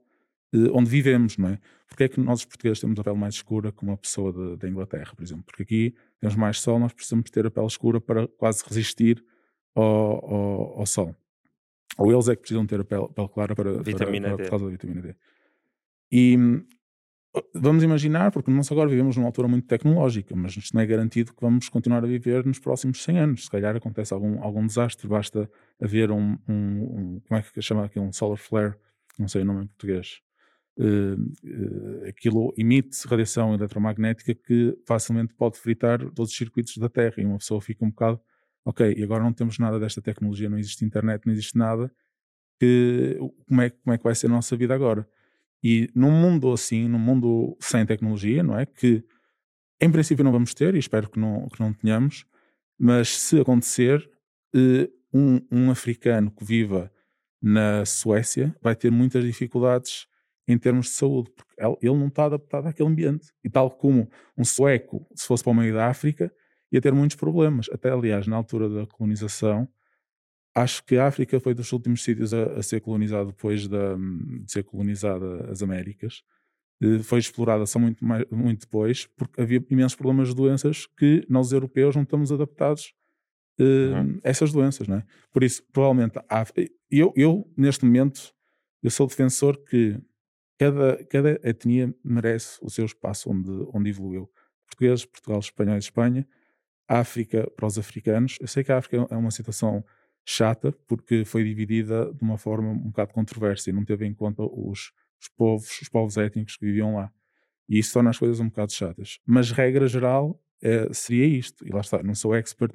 [0.55, 1.59] uh, onde vivemos, não é?
[1.91, 4.69] porque é que nós os portugueses temos a pele mais escura que uma pessoa da
[4.69, 5.43] Inglaterra, por exemplo?
[5.45, 9.23] Porque aqui temos mais sol, nós precisamos ter a pele escura para quase resistir
[9.75, 11.15] ao, ao, ao sol.
[11.99, 14.51] Ou eles é que precisam ter a pele, pele clara para, vitamina para, para, por
[14.51, 15.17] causa da vitamina D.
[16.13, 16.39] E
[17.55, 21.33] vamos imaginar, porque nós agora vivemos numa altura muito tecnológica, mas isto não é garantido
[21.33, 23.45] que vamos continuar a viver nos próximos 100 anos.
[23.45, 27.85] Se calhar acontece algum, algum desastre, basta haver um, um, um como é que chama
[27.85, 28.75] aqui, um solar flare,
[29.19, 30.21] não sei o nome em português.
[30.77, 31.15] Uh,
[31.45, 37.25] uh, aquilo emite radiação eletromagnética que facilmente pode fritar todos os circuitos da Terra e
[37.25, 38.21] uma pessoa fica um bocado,
[38.65, 41.93] ok, e agora não temos nada desta tecnologia, não existe internet, não existe nada,
[42.59, 45.09] que, como, é, como é que vai ser a nossa vida agora?
[45.63, 48.67] E num mundo assim, num mundo sem tecnologia, não é?
[48.67, 49.05] Que
[49.81, 52.25] em princípio não vamos ter, e espero que não, que não tenhamos,
[52.79, 54.11] mas se acontecer,
[54.55, 56.91] eh, um, um africano que viva
[57.43, 60.07] na Suécia vai ter muitas dificuldades
[60.47, 61.55] em termos de saúde, porque
[61.87, 63.29] ele não está adaptado àquele ambiente.
[63.45, 66.33] E tal como um sueco, se fosse para o meio da África,
[66.73, 67.69] ia ter muitos problemas.
[67.73, 69.69] Até, aliás, na altura da colonização,
[70.63, 73.77] acho que a África foi dos últimos sítios a, a ser colonizado depois de,
[74.45, 76.23] de, ser colonizada as Américas.
[76.83, 81.25] Eh, foi explorada só muito, mais, muito depois, porque havia imensos problemas de doenças que
[81.29, 82.95] nós europeus não estamos adaptados
[83.59, 84.21] uh, uhum.
[84.25, 85.05] a essas doenças, não é?
[85.33, 86.19] Por isso, provavelmente,
[86.91, 88.35] eu, eu, neste momento,
[88.83, 89.99] eu sou defensor que
[90.59, 94.31] cada, cada etnia merece o seu espaço onde, onde evoluiu.
[94.67, 96.27] Portugueses, Portugal, espanhóis, Espanha,
[96.89, 98.37] África para os africanos.
[98.41, 99.85] Eu sei que a África é uma situação
[100.31, 104.43] chata porque foi dividida de uma forma um bocado controversa e não teve em conta
[104.43, 107.13] os, os povos, os povos étnicos que viviam lá.
[107.69, 109.19] E isso torna as coisas um bocado chatas.
[109.27, 111.67] Mas regra geral é, seria isto.
[111.67, 112.73] E lá está, não sou expert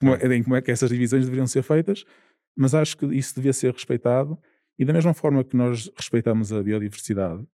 [0.00, 2.04] como é, em como é que essas divisões deveriam ser feitas,
[2.56, 4.36] mas acho que isso devia ser respeitado.
[4.76, 7.46] E da mesma forma que nós respeitamos a biodiversidade,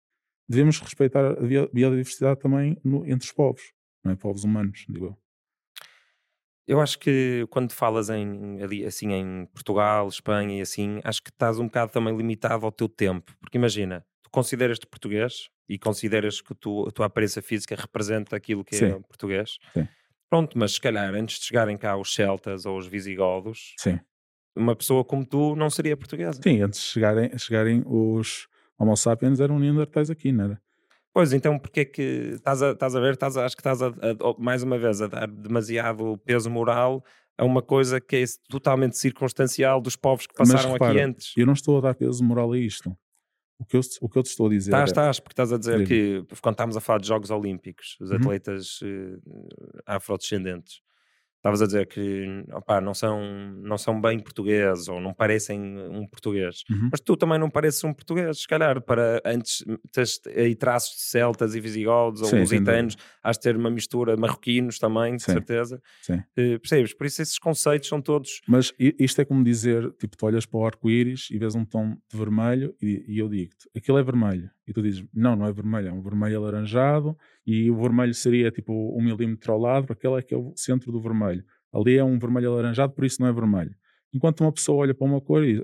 [0.48, 3.62] devemos respeitar a biodiversidade também no, entre os povos,
[4.02, 4.16] não é?
[4.16, 5.18] povos humanos, digo eu.
[6.66, 11.58] Eu acho que quando falas em, assim, em Portugal, Espanha e assim, acho que estás
[11.58, 13.34] um bocado também limitado ao teu tempo.
[13.40, 18.64] Porque imagina, tu consideras-te português e consideras que tu, a tua aparência física representa aquilo
[18.64, 18.84] que é Sim.
[18.86, 19.58] é português.
[19.72, 19.88] Sim.
[20.28, 23.98] Pronto, mas se calhar antes de chegarem cá os celtas ou os visigodos, Sim.
[24.54, 26.40] uma pessoa como tu não seria portuguesa.
[26.40, 30.62] Sim, antes de chegarem, chegarem os Homo sapiens eram neandertais aqui, não era?
[31.12, 32.02] Pois, então porque é que
[32.34, 33.92] estás a, estás a ver, estás a, acho que estás a, a,
[34.38, 37.04] mais uma vez a dar demasiado peso moral
[37.36, 41.32] a uma coisa que é totalmente circunstancial dos povos que passaram repara, aqui antes.
[41.36, 42.96] Eu não estou a dar peso moral a isto.
[43.58, 44.70] O que eu, o que eu te estou a dizer.
[44.70, 44.92] Estás, é...
[44.92, 48.16] estás, porque estás a dizer que quando estamos a falar de Jogos Olímpicos, os uhum.
[48.16, 49.20] atletas uh,
[49.86, 50.80] afrodescendentes
[51.40, 53.18] Estavas a dizer que opa, não, são,
[53.62, 56.64] não são bem portugueses ou não parecem um português.
[56.70, 56.90] Uhum.
[56.92, 61.02] Mas tu também não pareces um português, se calhar, para antes tens aí traços de
[61.02, 65.32] celtas e visigodos ou lusitanos, has de ter uma mistura marroquinos também, de Sim.
[65.32, 65.82] certeza.
[66.02, 66.16] Sim.
[66.16, 66.92] Uh, percebes?
[66.92, 68.42] Por isso esses conceitos são todos.
[68.46, 71.96] Mas isto é como dizer: tipo, tu olhas para o arco-íris e vês um tom
[72.06, 74.50] de vermelho e, e eu digo-te, aquilo é vermelho.
[74.68, 77.16] E tu dizes, não, não é vermelho, é um vermelho alaranjado
[77.52, 80.92] e o vermelho seria tipo um milímetro ao lado, aquele é que é o centro
[80.92, 81.42] do vermelho.
[81.72, 83.74] Ali é um vermelho alaranjado, por isso não é vermelho.
[84.14, 85.56] Enquanto uma pessoa olha para uma cor e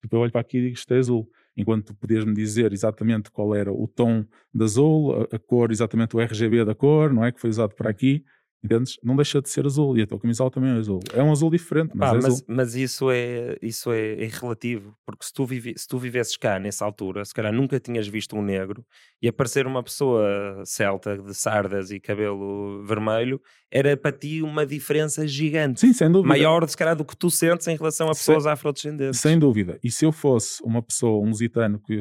[0.00, 1.28] tipo, eu olho para aqui e digo isto é azul.
[1.56, 4.24] Enquanto tu podias me dizer exatamente qual era o tom
[4.54, 7.32] de azul, a, a cor, exatamente o RGB da cor, não é?
[7.32, 8.24] Que foi usado para aqui,
[8.64, 8.96] Entendes?
[9.02, 11.00] Não deixa de ser azul e a tua camisola também é azul.
[11.12, 14.94] É um azul diferente, mas, Pá, é mas, mas, isso, é, isso é, é, relativo,
[15.04, 18.36] porque se tu, vive, se tu vivesses cá nessa altura, se calhar nunca tinhas visto
[18.36, 18.86] um negro
[19.20, 25.26] e aparecer uma pessoa celta de sardas e cabelo vermelho, era para ti uma diferença
[25.26, 25.80] gigante.
[25.80, 26.28] Sim, sem dúvida.
[26.28, 29.20] Maior, se calhar, do que tu sentes em relação a pessoas sem, afrodescendentes.
[29.20, 29.78] Sem dúvida.
[29.82, 32.00] E se eu fosse uma pessoa, um lusitano, que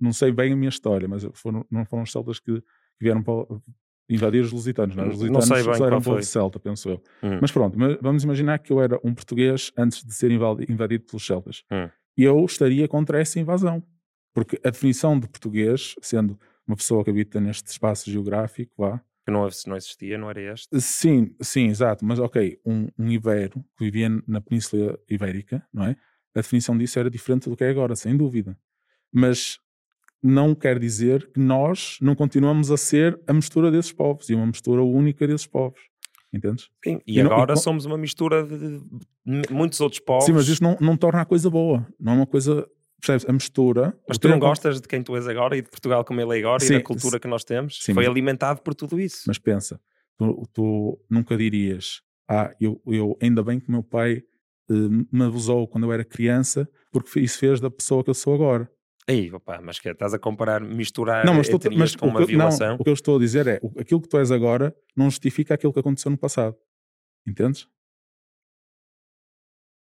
[0.00, 2.62] não sei bem a minha história, mas foram, não foram os celtas que
[3.00, 3.46] vieram para,
[4.12, 5.08] invadir os lusitanos, não é?
[5.08, 7.02] Os lusitanos não sei bem eram um povo celta, penso eu.
[7.22, 7.38] Hum.
[7.40, 11.64] Mas pronto, vamos imaginar que eu era um português antes de ser invadido pelos celtas.
[11.70, 11.88] Hum.
[12.16, 13.82] E eu estaria contra essa invasão.
[14.34, 19.00] Porque a definição de português, sendo uma pessoa que habita neste espaço geográfico, vá.
[19.24, 20.80] Que não, não existia, não era este?
[20.80, 22.04] Sim, sim, exato.
[22.04, 25.96] Mas ok, um, um ibero que vivia na Península Ibérica, não é?
[26.34, 28.56] A definição disso era diferente do que é agora, sem dúvida.
[29.12, 29.58] Mas
[30.22, 34.46] não quer dizer que nós não continuamos a ser a mistura desses povos e uma
[34.46, 35.80] mistura única desses povos.
[36.32, 36.70] Entendes?
[36.82, 38.80] Sim, e, e agora não, somos uma mistura de
[39.50, 40.24] muitos outros povos.
[40.24, 41.86] Sim, mas isso não, não torna a coisa boa.
[42.00, 42.66] Não é uma coisa.
[42.98, 43.28] Percebes?
[43.28, 43.98] A mistura.
[44.08, 46.38] Mas tu não gostas de quem tu és agora e de Portugal como ele é
[46.38, 47.78] agora sim, e da cultura que nós temos?
[47.82, 49.24] Sim, Foi mas, alimentado por tudo isso.
[49.26, 49.78] Mas pensa,
[50.16, 54.22] tu, tu nunca dirias: Ah, eu, eu ainda bem que meu pai
[54.70, 58.34] uh, me abusou quando eu era criança, porque isso fez da pessoa que eu sou
[58.34, 58.70] agora.
[59.08, 62.12] Aí, opa, mas que é, estás a comparar, misturar Não, mas, estou, mas com uma
[62.12, 62.76] que, eu- não, violação?
[62.76, 65.72] o que eu estou a dizer é aquilo que tu és agora não justifica aquilo
[65.72, 66.56] que aconteceu no passado.
[67.26, 67.68] Entendes?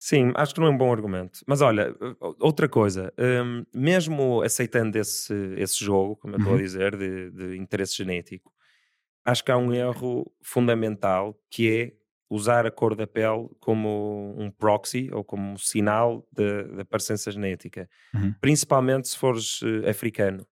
[0.00, 1.40] Sim, acho que não é um bom argumento.
[1.46, 1.94] Mas olha,
[2.40, 6.58] outra coisa, hum, mesmo aceitando esse, esse jogo, como eu estou a Uhum.
[6.58, 8.52] dizer, de, de interesse genético,
[9.26, 11.92] acho que há um erro fundamental que é
[12.30, 17.88] usar a cor da pele como um proxy ou como um sinal da parecença genética,
[18.14, 18.34] Uhum.
[18.40, 20.46] principalmente se fores eh, africano.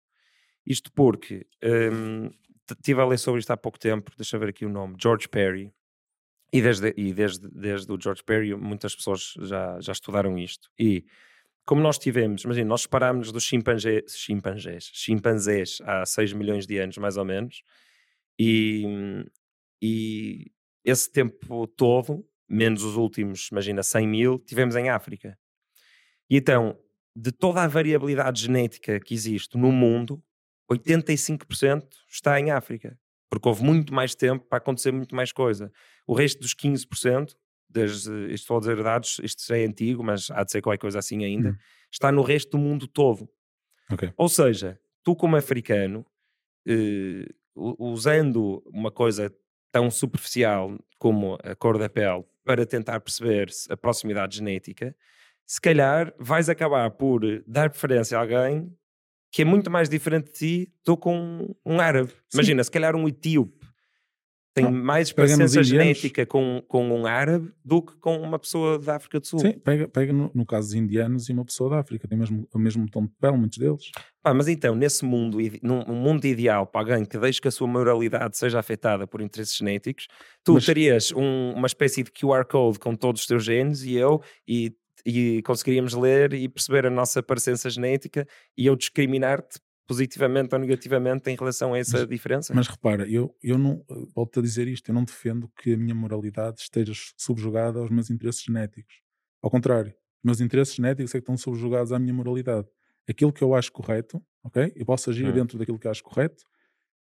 [0.66, 1.46] Isto porque
[1.92, 2.30] hum,
[2.70, 5.28] estive a ler sobre isto há pouco tempo, deixa eu ver aqui o nome, George
[5.28, 5.72] Perry,
[6.52, 10.70] e desde, e desde, desde o George Perry muitas pessoas já, já estudaram isto.
[10.78, 11.04] E
[11.66, 16.96] como nós tivemos, imagina, nós separámos dos chimpanzés, chimpanzés, chimpanzés há 6 milhões de anos,
[16.98, 17.62] mais ou menos,
[18.38, 18.84] e,
[19.82, 20.50] e
[20.87, 25.37] esse tempo todo, menos os últimos, imagina, 100 mil, tivemos em África.
[26.30, 26.78] E então,
[27.14, 30.22] de toda a variabilidade genética que existe no mundo,
[30.70, 32.99] 85% está em África.
[33.28, 35.72] Porque houve muito mais tempo para acontecer muito mais coisa.
[36.07, 37.34] O resto dos 15%,
[37.68, 40.78] desde, isto estou a dizer dados, isto já é antigo, mas há de ser qualquer
[40.78, 41.57] coisa assim ainda, Hum.
[41.93, 43.28] está no resto do mundo todo.
[43.91, 44.12] Ok.
[44.16, 46.07] Ou seja, tu como africano,
[46.66, 47.26] eh,
[47.57, 49.32] usando uma coisa
[49.76, 54.96] tão superficial como a cor da pele para tentar perceber a proximidade genética,
[55.44, 58.74] se calhar vais acabar por dar preferência a alguém
[59.30, 62.08] que é muito mais diferente de ti do que um, um árabe.
[62.08, 62.38] Sim.
[62.38, 63.55] Imagina, se calhar um etíope
[64.57, 68.96] tem Não, mais presença genética com, com um árabe do que com uma pessoa da
[68.96, 69.38] África do Sul.
[69.38, 72.48] Sim, pega, pega no, no caso dos indianos e uma pessoa da África, tem mesmo,
[72.54, 73.90] o mesmo tom de pele, muitos deles.
[74.22, 77.50] Pá, mas então, nesse mundo, num num mundo ideal para alguém que deixe que a
[77.50, 80.07] sua moralidade seja afetada por interesses genéticos,
[80.42, 83.94] tu Mas- terias um- uma espécie de QR Code com todos os teus genes e
[83.94, 84.72] eu, e,
[85.04, 88.26] e conseguiríamos ler e perceber a nossa parecença genética
[88.57, 92.53] e eu discriminar-te positivamente ou negativamente em relação a essa diferença?
[92.55, 93.84] Mas repara, eu, eu não,
[94.14, 98.11] volto a dizer isto, eu não defendo que a minha moralidade esteja subjugada aos meus
[98.11, 99.01] interesses genéticos.
[99.43, 102.66] Ao contrário, os meus interesses genéticos é que estão subjugados à minha moralidade.
[103.09, 104.72] Aquilo que eu acho correto, ok?
[104.74, 105.32] Eu posso agir Hum.
[105.32, 106.43] dentro daquilo que acho correto,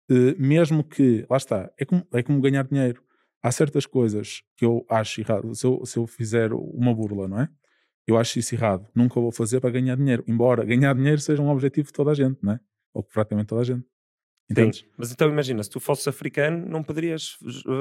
[0.09, 3.03] eh, mesmo que, lá está, é como, é como ganhar dinheiro.
[3.43, 5.53] Há certas coisas que eu acho errado.
[5.55, 7.49] Se eu, se eu fizer uma burla, não é?
[8.07, 8.87] Eu acho isso errado.
[8.95, 10.23] Nunca vou fazer para ganhar dinheiro.
[10.27, 12.59] Embora ganhar dinheiro seja um objetivo de toda a gente, não é?
[12.93, 13.85] Ou praticamente toda a gente.
[14.49, 14.79] Entendes?
[14.79, 17.37] Sim, mas então imagina, se tu fosses africano, não poderias,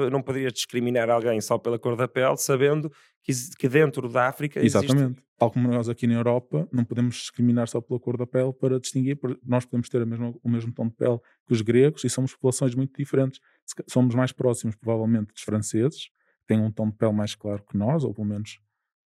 [0.09, 2.89] não poderias discriminar alguém só pela cor da pele, sabendo
[3.23, 5.21] que, que dentro da África existe- Exatamente.
[5.37, 8.79] Tal como nós aqui na Europa não podemos discriminar só pela cor da pele para
[8.79, 12.31] distinguir, nós podemos ter mesma- o mesmo tom de pele que os gregos e somos
[12.33, 13.41] populações muito diferentes.
[13.89, 17.75] Somos mais próximos, provavelmente, dos franceses, que têm um tom de pele mais claro que
[17.75, 18.59] nós, ou pelo menos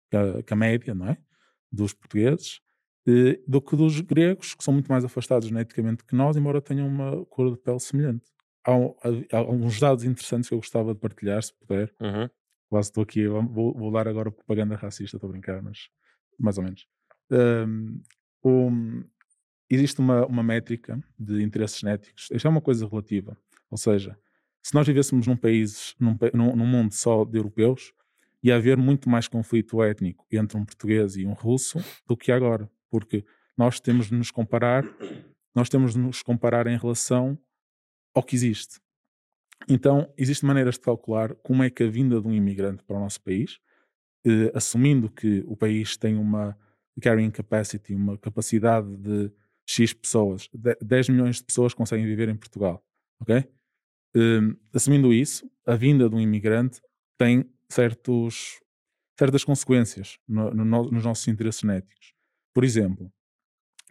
[0.09, 1.17] que a, que a média, não é?
[1.71, 2.64] Dos portugueses, eh,
[3.47, 7.25] do que dos gregos, que são muito mais afastados geneticamente que nós, embora tenham uma
[7.27, 8.25] cor de pele semelhante.
[8.65, 8.95] Há, um-
[9.31, 11.93] há- há uns dados interessantes que eu gostava de partilhar, se puder.
[12.01, 12.27] Uhum.
[12.69, 15.87] Quase estou aqui, vou, vou dar agora propaganda racista, estou a brincar, mas
[16.39, 16.87] mais ou menos.
[17.31, 18.01] Um,
[18.43, 19.03] um,
[19.69, 22.27] existe uma, uma métrica de interesses genéticos.
[22.31, 23.37] Isto é uma coisa relativa.
[23.69, 24.17] Ou seja,
[24.63, 27.93] se nós vivêssemos num país, num, pa- num, num mundo só de europeus,
[28.43, 32.69] ia haver muito mais conflito étnico entre um português e um russo do que agora.
[32.99, 33.25] Porque
[33.57, 34.85] nós temos de nos comparar,
[35.53, 37.37] nós temos de nos comparar em relação
[38.15, 38.79] ao que existe.
[39.67, 42.99] Então, existem maneiras de calcular como é que a vinda de um imigrante para o
[42.99, 43.59] nosso país,
[44.25, 46.57] eh, assumindo que o país tem uma
[47.01, 49.31] carrying capacity, uma capacidade de
[49.67, 52.83] X pessoas, de- 10 milhões de pessoas conseguem viver em Portugal,
[53.21, 53.37] ok?
[54.15, 54.41] Eh,
[54.73, 56.81] assumindo isso, a vinda de um imigrante
[57.17, 58.61] tem certos,
[59.19, 62.14] certas consequências no- no no- nos nossos interesses genéticos.
[62.55, 63.13] Por exemplo,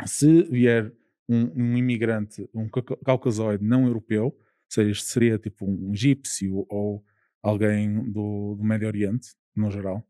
[0.07, 0.93] se vier
[1.29, 4.37] um, um imigrante, um cauca- caucasoide não europeu, ou
[4.69, 7.05] seja, seria tipo um egípcio ou
[7.43, 10.07] alguém do, do Médio Oriente, no geral,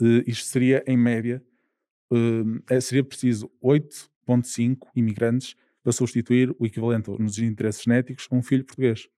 [0.00, 1.42] eh, isto seria em média,
[2.70, 8.64] eh, seria preciso 8,5 imigrantes para substituir o equivalente nos interesses genéticos a um filho
[8.64, 9.08] português.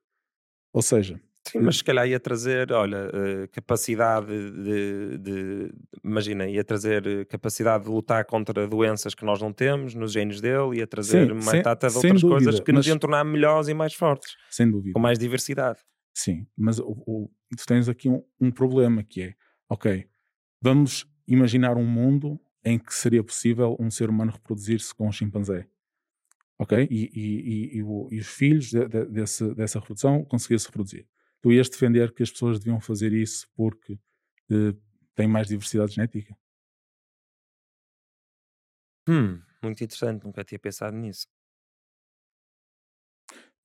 [0.72, 5.72] Ou seja, Sim, mas se calhar ia trazer, olha, eh, capacidade de, de-
[6.04, 10.40] Imagina, ia trazer eh, capacidade de lutar contra doenças que nós não temos nos genes
[10.40, 13.24] dele, ia trazer Sim, uma sem- data de outras coisas dúvida, que nos iam tornar
[13.24, 14.92] melhores e mais fortes, sem dúvida.
[14.92, 15.78] com mais diversidade.
[16.14, 19.34] Sim, mas o, o- tu tens aqui um, um problema que é,
[19.68, 20.06] ok,
[20.62, 25.66] vamos imaginar um mundo em que seria possível um ser humano reproduzir-se com um chimpanzé.
[26.58, 26.86] Ok?
[26.90, 27.82] E, e- e-
[28.14, 31.06] e os filhos de- de- desse- dessa reprodução conseguiam-se reproduzir.
[31.40, 33.98] Tu ias defender que as pessoas deviam fazer isso porque
[34.50, 34.74] eh,
[35.14, 36.36] têm mais diversidade genética?
[39.08, 41.26] Hum, muito interessante, nunca tinha pensado nisso.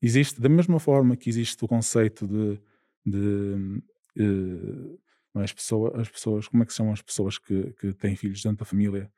[0.01, 2.59] Existe, da mesma forma que existe o conceito de,
[3.05, 3.81] de
[4.19, 4.99] uh,
[5.35, 8.41] as, pessoas, as pessoas, como é que se chamam as pessoas que, que têm filhos
[8.41, 9.11] dentro da família?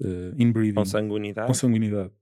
[0.00, 0.74] Uh, inbreeding.
[0.74, 1.46] Consanguinidade.
[1.46, 2.12] Consanguinidade.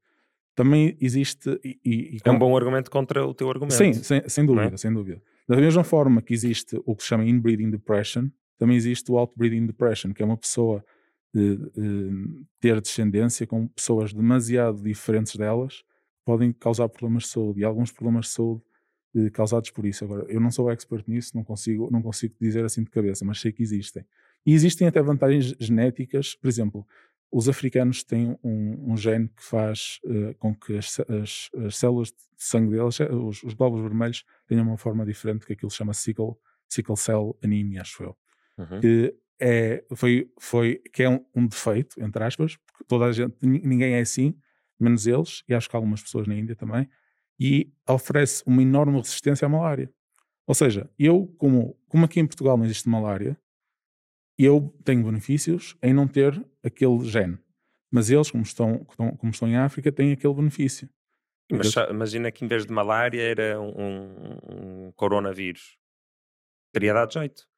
[0.55, 1.59] Também existe.
[1.65, 3.75] E, e, é um bom argumento contra o teu argumento.
[3.75, 4.77] Sim, sem, sem dúvida, é?
[4.77, 5.23] sem dúvida.
[5.51, 9.67] Da mesma forma que existe o que se chama inbreeding depression, também existe o outbreeding
[9.67, 10.85] depression, que é uma pessoa
[11.35, 15.83] de, de, ter descendência com pessoas demasiado diferentes delas
[16.25, 18.63] podem causar problemas de saúde e alguns problemas de saúde
[19.17, 20.05] eh, causados por isso.
[20.05, 23.41] Agora, eu não sou expert nisso, não consigo, não consigo dizer assim de cabeça, mas
[23.41, 24.05] sei que existem.
[24.47, 26.87] E existem até vantagens genéticas, por exemplo,
[27.33, 32.09] os africanos têm um, um gene que faz uh, com que as, as, as, células
[32.09, 35.77] de sangue deles, eh, os, os, glóbulos vermelhos, tenham uma forma diferente que aquilo se
[35.77, 36.35] chama sickle,
[36.69, 38.17] sickle cell anemia, acho eu.
[38.59, 38.81] Uhum.
[38.81, 43.37] Que é, foi, foi, que é um, um, defeito, entre aspas, porque toda a gente,
[43.41, 44.35] ninguém é assim,
[44.79, 46.89] menos eles, e acho que algumas pessoas na Índia também,
[47.39, 49.91] e oferece uma enorme resistência à malária.
[50.47, 53.39] Ou seja, eu, como, como aqui em Portugal não existe malária,
[54.45, 57.39] eu tenho benefícios em não ter aquele gene.
[57.91, 60.89] Mas eles, como estão, como estão em África, têm aquele benefício.
[61.51, 64.37] Mas imagina que em vez de malária era um,
[64.87, 65.77] um coronavírus.
[66.73, 67.49] Teria dado jeito.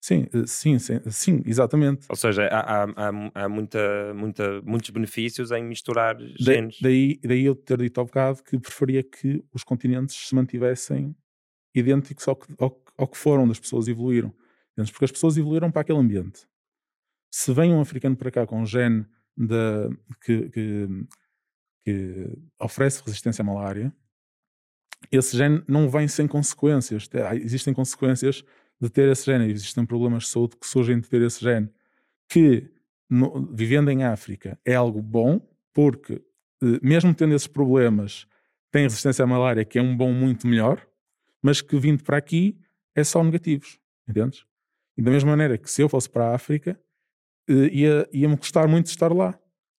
[0.00, 2.06] Sim, eh, sim, sim, sim, exatamente.
[2.08, 6.78] Ou seja, há, há, há muita, muita, muitos benefícios em misturar genes.
[6.80, 11.14] Daí, daí eu ter dito ao bocado que preferia que os continentes se mantivessem
[11.74, 14.32] idênticos ao que, ao, ao que foram, das pessoas evoluíram.
[14.88, 16.46] Porque as pessoas evoluíram para aquele ambiente.
[17.30, 19.04] Se vem um africano para cá com um gene
[19.36, 19.90] de,
[20.22, 20.88] que, que,
[21.84, 23.92] que oferece resistência à malária,
[25.10, 27.08] esse gene não vem sem consequências.
[27.34, 28.44] Existem consequências
[28.80, 29.50] de ter esse gene.
[29.50, 31.68] Existem problemas de saúde que surgem de ter esse gene.
[32.28, 32.70] Que,
[33.08, 35.40] no, vivendo em África, é algo bom,
[35.72, 36.22] porque,
[36.62, 38.26] eh, mesmo tendo esses problemas,
[38.70, 40.86] tem resistência à malária, que é um bom muito melhor,
[41.42, 42.58] mas que vindo para aqui
[42.94, 43.78] é só negativos.
[44.08, 44.44] Entendes?
[45.00, 46.78] E da mesma maneira que se eu fosse para a África,
[47.48, 49.34] eh, ia, ia-me custar muito estar lá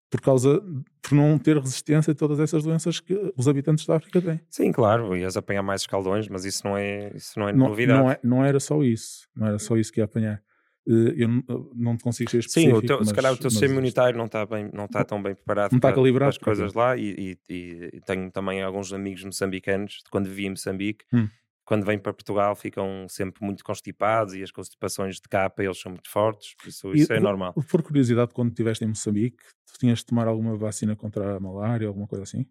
[0.10, 0.60] por causa
[1.00, 4.42] por não ter resistência a todas essas doenças que os habitantes da África têm.
[4.50, 8.00] Sim, claro, ias apanhar mais escaldões, mas isso não é, isso não é não, novidade.
[8.00, 10.42] Não, é, não era só isso, não era só isso que ia apanhar.
[10.90, 11.30] Eh, eu
[11.76, 12.80] não te consigo ser específico.
[12.80, 15.04] Sim, o teu, mas, se calhar o teu sistema imunitário não está, bem, não está
[15.04, 18.92] tão bem preparado não está para as coisas lá e, e, e, tenho também alguns
[18.92, 21.28] amigos moçambicanos de quando vivi em Moçambique hum
[21.72, 25.94] quando vêm para Portugal ficam sempre muito constipados e as constipações de capa eles são
[25.94, 27.54] muito fortes, por isso, isso e, é normal.
[27.54, 31.88] Por curiosidade, quando estiveste em Moçambique, tu tinhas de tomar alguma vacina contra a malária,
[31.88, 32.46] alguma coisa assim?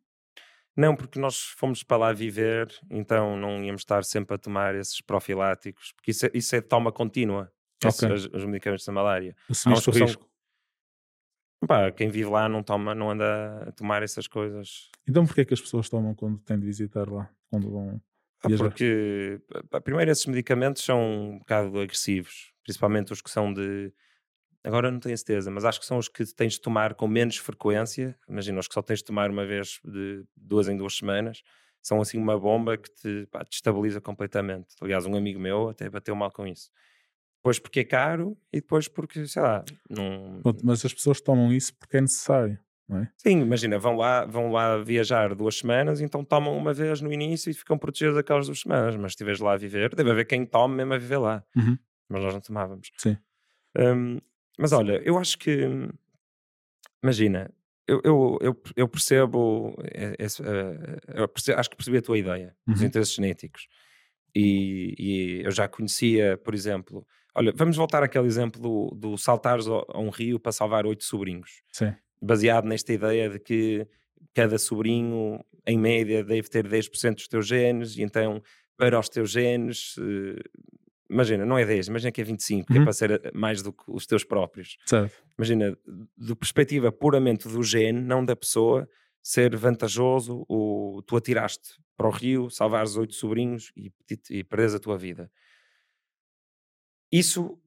[0.74, 5.02] Não, porque nós fomos para lá viver, então não íamos estar sempre a tomar esses
[5.02, 7.52] profiláticos, porque isso é, isso é toma contínua,
[7.84, 7.88] okay.
[7.88, 9.36] esses, os, medicamentos da malária.
[9.50, 10.30] Assumiste o risco?
[11.68, 14.88] Pá, quem vive lá não toma, não anda a tomar essas coisas.
[15.06, 17.30] Então porquê é que as pessoas tomam quando têm de visitar lá?
[17.50, 18.00] Quando vão...
[18.42, 19.40] Ah, porque,
[19.84, 23.92] primeiro, esses medicamentos são um bocado agressivos, principalmente os que são de.
[24.62, 27.36] Agora não tenho certeza, mas acho que são os que tens de tomar com menos
[27.36, 28.18] frequência.
[28.28, 31.42] Imagina, os que só tens de tomar uma vez de duas em duas semanas.
[31.82, 34.74] São assim uma bomba que te, pá, te estabiliza completamente.
[34.82, 36.70] Aliás, um amigo meu até bateu mal com isso.
[37.38, 40.42] Depois porque é caro e depois porque, sei lá, não...
[40.62, 42.58] Mas as pessoas tomam isso porque é necessário
[42.98, 43.08] é?
[43.16, 47.50] Sim, imagina, vão lá, vão lá viajar duas semanas, então tomam uma vez no início
[47.50, 48.96] e ficam protegidos aquelas duas semanas.
[48.96, 51.44] Mas se estiveres lá a viver, deve haver quem tome mesmo a viver lá.
[51.54, 51.78] Uhum.
[52.08, 52.90] Mas nós não tomávamos.
[52.96, 53.16] Sim.
[53.78, 54.18] Um,
[54.58, 55.68] mas olha, eu acho que.
[57.02, 57.50] Imagina,
[57.86, 59.74] eu, eu, eu, eu percebo,
[60.18, 60.42] esse,
[61.14, 62.74] eu percebo, Acho que percebi a tua ideia uhum.
[62.74, 63.68] dos interesses genéticos.
[64.34, 67.06] E, e, eu já conhecia, por exemplo.
[67.34, 71.62] Olha, vamos voltar àquele exemplo do, do saltares a um rio para salvar oito sobrinhos.
[71.72, 73.86] Sim baseado nesta ideia de que
[74.34, 78.42] cada sobrinho, em média, deve ter 10% dos teus genes, e então,
[78.76, 80.36] para os teus genes, uh,
[81.10, 82.64] imagina, não é 10, imagina que é 25, uhum.
[82.66, 82.84] que é uhum.
[82.84, 84.76] para ser eh, mais do que os teus próprios.
[84.86, 85.12] Certo.
[85.36, 85.76] Imagina,
[86.16, 88.88] de perspectiva puramente do gene, não da pessoa,
[89.22, 94.74] ser vantajoso, o, tu atiraste para o rio, salvares oito sobrinhos e, e, e perdes
[94.74, 95.30] a tua vida.
[97.12, 97.60] Isso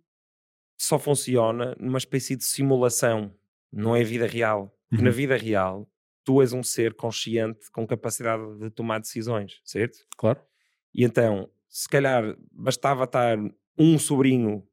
[0.78, 3.34] só funciona numa espécie de simulação
[3.74, 4.74] não é vida real.
[4.90, 5.10] Porque uhum.
[5.10, 5.90] na vida real,
[6.24, 9.98] tu és um ser consciente com capacidade de tomar decisões, certo?
[10.18, 10.40] Claro.
[10.94, 13.38] E então, se calhar bastava estar
[13.78, 14.66] um sobrinho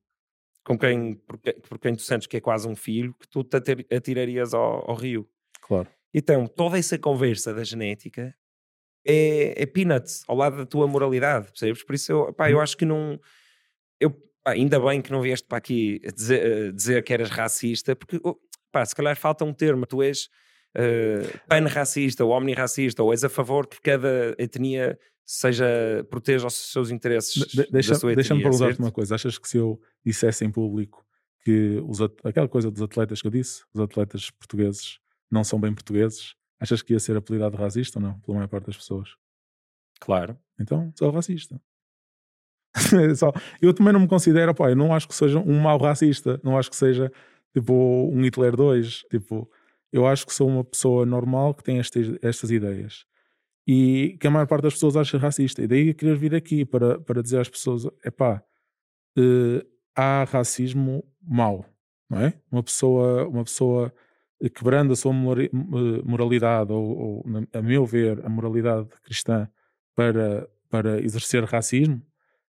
[0.62, 3.56] com quem, por, por quem tu sentes que é quase um filho, que tu te
[3.94, 5.28] atirarias ao, ao rio.
[5.62, 5.88] Claro.
[6.12, 8.34] Então, toda essa conversa da genética
[9.06, 11.82] é, é peanuts ao lado da tua moralidade, percebes?
[11.82, 12.62] Por isso, eu, pá, eu uhum.
[12.62, 13.18] acho que não.
[13.98, 14.10] Eu,
[14.44, 18.38] pá, ainda bem que não vieste para aqui dizer, dizer que eras racista, porque oh,
[18.70, 20.28] pá, se calhar falta um termo, tu és,
[20.76, 26.90] uh, pan-racista ou omnirracista, ou és a favor que cada etnia seja, proteja os seus
[26.90, 28.16] interesses de, deixa, da sua etnia.
[28.16, 29.14] Deixa-me perguntar-te uma coisa.
[29.14, 31.04] Achas que se eu dissesse em público
[31.44, 34.98] que os, aquela coisa dos atletas que eu disse, os atletas portugueses
[35.30, 38.66] não são bem portugueses, achas que ia ser apelidado racista ou não, pela maior parte
[38.66, 39.10] das pessoas?
[40.00, 40.36] Claro.
[40.58, 41.60] Então, sou racista.
[43.16, 46.40] Só, eu também não me considero, pá, eu não acho que seja um mau racista,
[46.42, 47.10] não acho que seja
[47.52, 47.72] tipo
[48.12, 49.50] um Hitler 2, tipo,
[49.92, 53.04] eu acho que sou uma pessoa normal que tem estas, estas ideias
[53.66, 55.62] e que a maior parte das pessoas acha racista.
[55.62, 61.64] E daí querer vir aqui para, para dizer às pessoas: é uh, há racismo mau,
[62.08, 62.34] não é?
[62.50, 63.92] Uma pessoa, uma pessoa
[64.54, 65.50] quebrando a sua eh,
[66.04, 69.46] moralidade, ou, ou, a meu ver, a moralidade cristã
[69.94, 72.02] para, para exercer racismo,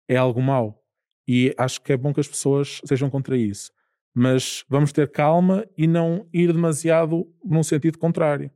[0.07, 0.85] é algo mau.
[1.27, 3.73] E acho que é bom que as pessoas sejam contra isso.
[4.15, 8.51] Mas vamos ter calma e não ir demasiado num sentido contrário.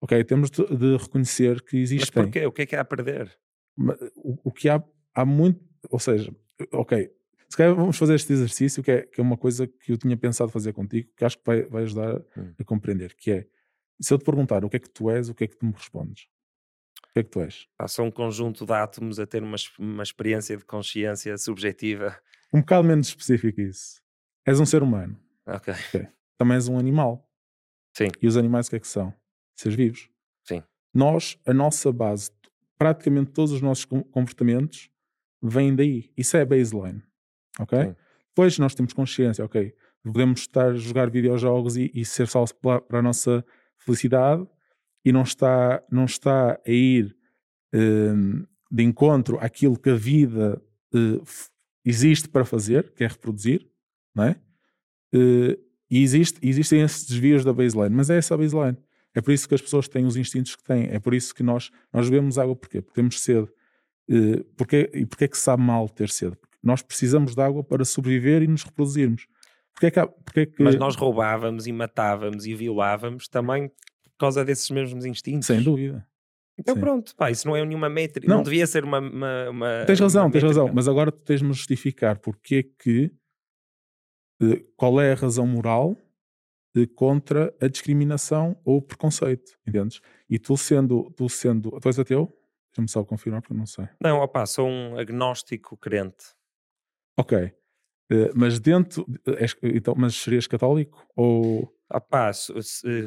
[0.00, 2.22] Ok, temos de, de reconhecer que existem.
[2.22, 2.46] Mas porquê?
[2.46, 3.36] O que é que há a perder?
[4.16, 4.82] O, o que há,
[5.14, 5.60] há muito.
[5.90, 6.34] Ou seja,
[6.72, 7.10] ok,
[7.54, 10.16] se calhar vamos fazer este exercício, que é, que é uma coisa que eu tinha
[10.16, 12.52] pensado fazer contigo, que acho que vai, vai ajudar hum.
[12.58, 13.46] a compreender, que é,
[14.00, 15.64] se eu te perguntar o que é que tu és, o que é que tu
[15.64, 16.26] me respondes?
[17.08, 17.68] O que é que tu és?
[17.78, 22.18] Passa um conjunto de átomos a ter uma, uma experiência de consciência subjetiva.
[22.52, 24.02] Um bocado menos específico isso.
[24.46, 25.18] És um ser humano.
[25.46, 25.72] Ok.
[25.88, 26.08] okay.
[26.36, 27.28] Também és um animal.
[27.96, 28.08] Sim.
[28.20, 29.14] E os animais o que é que são?
[29.54, 30.10] Seres vivos.
[30.42, 30.62] Sim.
[30.92, 32.30] Nós, a nossa base,
[32.76, 34.90] praticamente todos os nossos comportamentos
[35.42, 36.10] vêm daí.
[36.16, 37.02] Isso é baseline
[37.58, 37.82] ok?
[37.82, 37.96] Sim.
[38.28, 39.74] Depois nós temos consciência, ok?
[40.02, 42.28] Podemos estar a jogar videojogos e, e ser
[42.60, 43.44] para, para, a nossa
[43.78, 44.46] felicidade
[45.04, 47.16] e não está, não está a ir
[47.72, 50.60] um, de encontro àquilo que a vida
[50.94, 51.22] uh,
[51.84, 53.68] existe para fazer, que é reproduzir,
[54.14, 54.36] não é?
[55.14, 55.58] Uh,
[55.90, 58.76] e existe, existem esses desvios da baseline, mas é essa a baseline.
[59.14, 60.88] É por isso que as pessoas têm os instintos que têm.
[60.90, 62.56] É por isso que nós, nós bebemos água.
[62.56, 62.80] Porquê?
[62.82, 63.48] Porque temos sede.
[64.10, 66.36] Uh, porquê, e porquê é que sabe mal ter sede?
[66.62, 69.26] Nós precisamos de água para sobreviver e nos reproduzirmos.
[69.72, 70.62] Porquê é que, há, porquê é que...
[70.62, 75.46] Mas nós roubávamos e matávamos e violávamos também por causa desses mesmos instintos.
[75.46, 76.06] Sem dúvida.
[76.58, 76.80] Então Sim.
[76.80, 78.36] pronto, pá, isso não é nenhuma métrica, não.
[78.36, 81.52] não, devia ser uma, uma, uma Tens razão, uma tens razão, mas agora tu tens-me
[81.52, 83.10] justificar porque é que, eh,
[84.76, 85.96] qual é a razão moral
[86.74, 90.00] de, contra a discriminação ou o preconceito, entendes?
[90.28, 92.36] E tu sendo, tu sendo, tu és ateu?
[92.70, 93.88] Deixa-me só confirmar porque não sei.
[94.02, 96.34] Não, opá, sou um agnóstico crente.
[97.16, 97.52] Ok.
[98.12, 99.06] Uh, mas dentro.
[99.38, 101.06] És, então, mas serias católico?
[101.14, 101.72] Ou.
[101.88, 102.32] Ah, pá,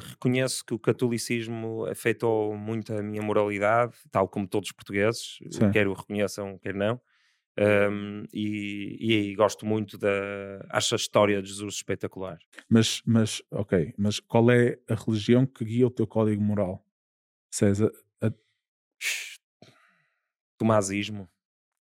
[0.10, 5.72] reconheço que o catolicismo afetou muito a minha moralidade, tal como todos os portugueses, Sim.
[5.72, 7.02] quer o reconheçam, quer não.
[7.60, 10.10] Um, e, e, gosto muito da.
[10.70, 12.38] Acho a história de Jesus espetacular.
[12.70, 16.86] Mas, mas, ok, mas qual é a religião que guia o teu código moral?
[17.50, 17.92] César.
[18.22, 18.32] A...
[20.58, 21.28] Tomazismo.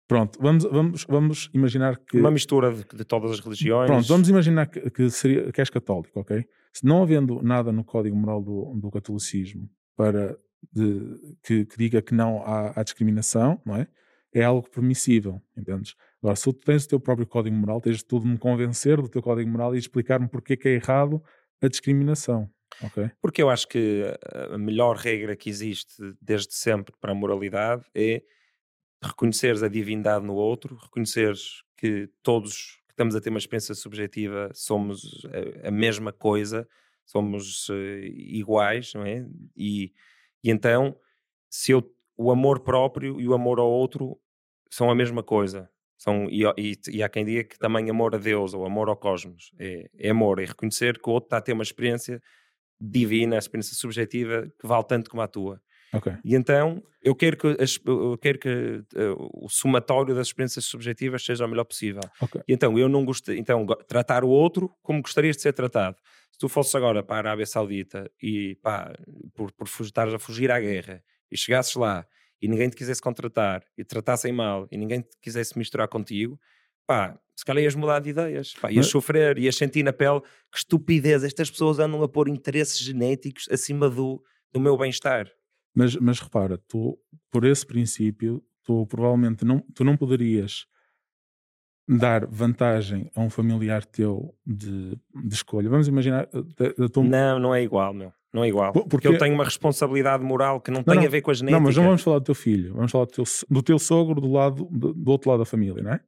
[0.07, 2.19] Pronto, vamos, vamos, vamos imaginar que.
[2.19, 3.88] Uma mistura de, de todas as religiões.
[3.88, 6.45] Pronto, vamos imaginar que, que, seria, que és católico, ok?
[6.71, 10.38] Se não havendo nada no código moral do, do catolicismo para
[10.71, 13.88] de, que, que, diga que não há, há, discriminação, não é?
[14.36, 15.95] É algo permissível, entendes?
[16.21, 19.07] Agora, se tu tens o teu próprio código moral, tens de tudo me convencer do
[19.07, 21.23] teu código moral e explicar-me porque é que é errado
[21.61, 22.49] a discriminação.
[23.21, 24.03] Porque eu acho que
[24.51, 28.21] a melhor regra que existe desde sempre para a moralidade é
[29.01, 34.49] reconheceres a divindade no outro, reconheceres que todos que estamos a ter uma experiência subjetiva
[34.53, 35.25] somos
[35.63, 36.67] a, a mesma coisa,
[37.05, 39.25] somos uh, iguais, não é?
[39.55, 39.93] E,
[40.43, 40.93] e então,
[41.49, 44.19] se eu, o amor próprio e o amor ao outro
[44.70, 45.70] são a mesma coisa.
[45.97, 48.97] São, e, e, e, há quem diga que também amor a Deus ou amor ao
[48.97, 52.22] cosmos é, é amor, é reconhecer que o outro está a ter uma experiência
[52.80, 55.61] divina, experiência subjetiva que vale tanto como a tua.
[55.93, 56.13] Okay.
[56.26, 57.47] E então eu quero que,
[57.86, 62.01] eu quero que uh, o somatório das experiências subjetivas seja o melhor possível.
[62.22, 62.41] Okay.
[62.47, 65.97] E então eu não gosto, então tratar o outro como gostarias de ser tratado.
[66.32, 68.93] Se tu fosses agora para a Arábia Saudita e pá,
[69.34, 71.01] por, por estares a fugir à guerra
[71.32, 72.05] e chegasses lá
[72.41, 76.39] e ninguém te quisesse contratar e te tratassem mal e ninguém te quisesse misturar contigo,
[76.86, 78.91] pá, se calhar ias mudar de ideias, pá, ias Mas...
[78.91, 80.21] sofrer, ias sentir na pele
[80.51, 84.23] que estupidez, estas pessoas andam a pôr interesses genéticos acima do,
[84.53, 85.29] do meu bem-estar.
[85.73, 86.97] Mas, mas repara, tu,
[87.29, 90.65] por esse princípio, tu provavelmente não, tu não poderias
[91.88, 95.69] dar vantagem a um familiar teu de, de escolha.
[95.69, 96.27] Vamos imaginar.
[96.27, 97.03] De, de tua...
[97.03, 98.11] Não, não é igual, meu.
[98.36, 98.73] Não é igual.
[98.73, 101.31] Porque, porque eu tenho uma responsabilidade moral que não, não tem não, a ver com
[101.31, 101.57] a genética.
[101.57, 102.73] Não, mas não vamos falar do teu filho.
[102.73, 105.81] Vamos falar do teu, do teu sogro do, lado, do, do outro lado da família,
[105.81, 106.01] não é?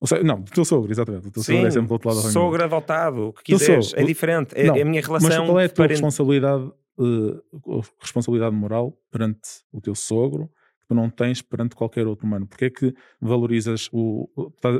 [0.00, 1.24] Ou seja, não, do teu sogro, exatamente.
[1.24, 2.40] Do teu Sim, sogro é sempre do outro lado da família.
[2.40, 4.54] Sogro adotado, o que quiseres, é diferente.
[4.54, 5.28] É, não, é, a minha relação.
[5.28, 10.94] Mas qual é a tua responsabilidade uh, responsabilidade moral perante o teu sogro que tu
[10.94, 12.46] não tens perante qualquer outro humano?
[12.46, 14.28] Porque é que valorizas o.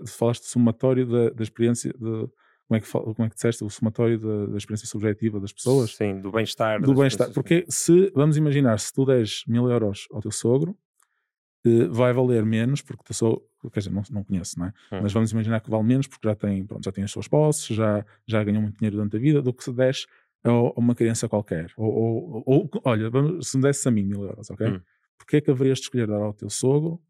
[0.07, 1.93] Falaste do somatório da, da experiência.
[1.99, 2.29] De,
[2.69, 3.63] como é, que, como é que disseste?
[3.63, 5.95] O somatório da, da experiência subjetiva das pessoas?
[5.95, 6.81] Sim, do bem-estar.
[6.81, 7.31] Do bem-estar.
[7.33, 10.77] Porque se, vamos imaginar, se tu des mil euros ao teu sogro,
[11.65, 13.43] uh, vai valer menos, porque o teu sogro,
[13.73, 14.69] quer dizer, não, não conheço, não é?
[14.93, 15.01] Hum.
[15.03, 17.67] Mas vamos imaginar que vale menos porque já tem, pronto, já tem as suas posses,
[17.67, 20.07] já, já ganhou muito dinheiro durante a vida, do que se des
[20.43, 21.73] a uma criança qualquer.
[21.77, 24.67] Ou, ou, ou olha, vamos, se me desse a mim mil euros, ok?
[24.67, 24.81] Hum.
[25.17, 27.01] Porquê é que haverias de escolher dar ao teu sogro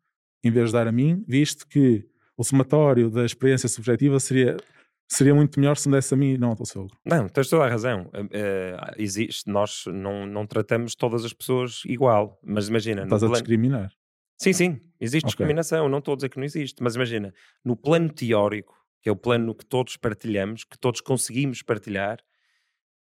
[0.44, 4.56] em vez de dar a mim, visto que o somatório da experiência subjetiva seria
[5.08, 6.96] seria muito melhor se me desse a mim e não ao teu sogro.
[7.04, 8.10] Não, tens toda a razão.
[8.14, 13.04] Uh, existe, nós não, não tratamos todas as pessoas igual, mas imagina.
[13.04, 13.92] Estás a discriminar.
[14.38, 15.28] Sim, sim, existe okay.
[15.28, 17.32] discriminação, não estou a dizer que não existe, mas imagina,
[17.64, 22.18] no plano teórico, que é o plano que todos partilhamos, que todos conseguimos partilhar,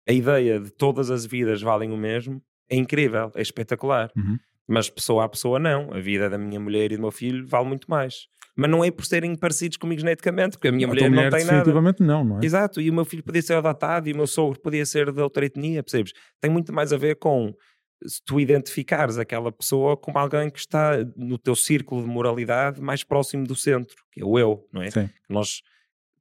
[0.08, 4.12] a ideia de todas as vidas valem o mesmo é incrível, é espetacular.
[4.16, 4.38] Uhum.
[4.68, 5.94] Mas pessoa a pessoa não.
[5.94, 8.28] A vida da minha mulher e do meu filho vale muito mais.
[8.56, 11.38] Mas não é por serem parecidos comigo geneticamente, porque a minha a mulher, mulher não
[11.38, 12.14] tem definitivamente nada.
[12.14, 12.46] não, não é?
[12.46, 15.22] Exato, e o meu filho podia ser adotado e o meu sogro podia ser de
[15.22, 16.14] outra etnia, percebes?
[16.40, 17.54] Tem muito mais a ver com
[18.06, 23.04] se tu identificares aquela pessoa como alguém que está no teu círculo de moralidade mais
[23.04, 24.92] próximo do centro, que é o eu, não é?
[24.92, 25.10] Sim.
[25.30, 25.62] Nós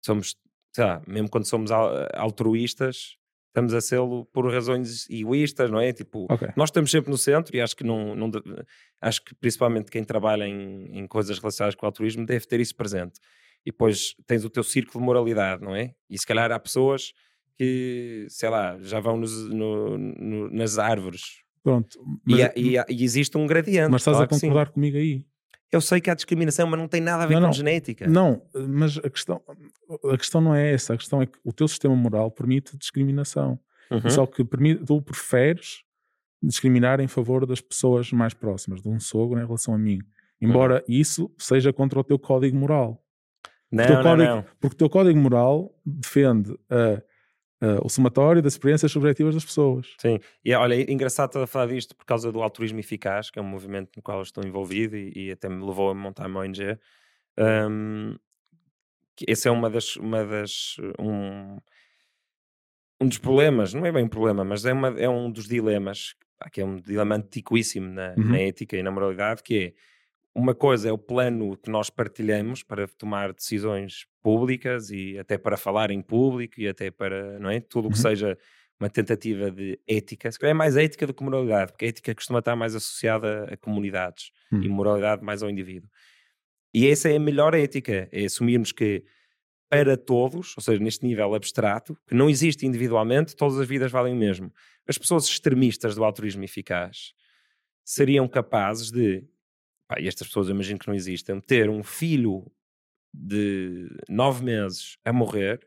[0.04, 0.36] somos,
[0.72, 1.70] sei lá, mesmo quando somos
[2.14, 3.16] altruístas,
[3.54, 5.92] estamos a sê-lo por razões egoístas, não é?
[5.92, 6.48] Tipo, okay.
[6.56, 8.28] nós estamos sempre no centro e acho que não, não
[9.00, 12.74] acho que principalmente quem trabalha em, em coisas relacionadas com o altruísmo deve ter isso
[12.74, 13.20] presente.
[13.64, 15.94] E depois tens o teu círculo de moralidade, não é?
[16.10, 17.12] E se calhar há pessoas
[17.56, 21.98] que, sei lá, já vão nos, no, no, nas árvores Pronto.
[22.28, 23.90] E, e, e, existe um gradiente.
[23.90, 25.24] Mas estás claro a concordar comigo aí?
[25.72, 28.06] Eu sei que há discriminação, mas não tem nada a ver não, com não, genética.
[28.06, 29.42] Não, mas a questão,
[30.12, 30.94] a questão não é essa.
[30.94, 33.58] A questão é que o teu sistema moral permite discriminação.
[33.90, 34.08] Uhum.
[34.08, 35.82] Só que permite, tu preferes
[36.42, 39.98] discriminar em favor das pessoas mais próximas, de um sogro em relação a mim.
[40.40, 40.94] Embora uhum.
[40.94, 43.02] isso seja contra o teu código moral.
[43.70, 44.44] Não, não, código, não.
[44.60, 47.02] Porque o teu código moral defende a
[47.64, 49.94] uh, o somatório das experiências subjetivas das pessoas.
[49.98, 53.38] Sim, e olha, é engraçado estar a falar disto por causa do altruísmo eficaz, que
[53.38, 56.40] é um movimento no qual estou envolvido e, e até me levou a montar uma
[56.40, 56.78] ONG.
[57.38, 58.16] Um,
[59.26, 61.58] esse é uma das, uma das um,
[63.00, 66.14] um dos problemas, não é bem um problema, mas é, uma, é um dos dilemas,
[66.52, 68.30] que é um dilema antiquíssimo na, uhum.
[68.30, 69.72] na ética e na moralidade, que é
[70.34, 75.58] uma coisa é o plano que nós partilhamos para tomar decisões públicas e até para
[75.58, 77.60] falar em público e até para, não é?
[77.60, 78.02] Tudo o que uhum.
[78.02, 78.38] seja
[78.80, 82.14] uma tentativa de ética, se calhar é mais ética do que moralidade, porque a ética
[82.14, 84.62] costuma estar mais associada a comunidades uhum.
[84.62, 85.90] e moralidade mais ao indivíduo.
[86.72, 89.04] E essa é a melhor ética, é assumirmos que
[89.68, 94.14] para todos, ou seja, neste nível abstrato, que não existe individualmente, todas as vidas valem
[94.14, 94.50] o mesmo.
[94.88, 97.12] As pessoas extremistas do altruísmo eficaz
[97.84, 99.22] seriam capazes de
[99.86, 102.50] pá, e estas pessoas eu imagino que não existem, ter um filho
[103.14, 105.60] de nove meses a morrer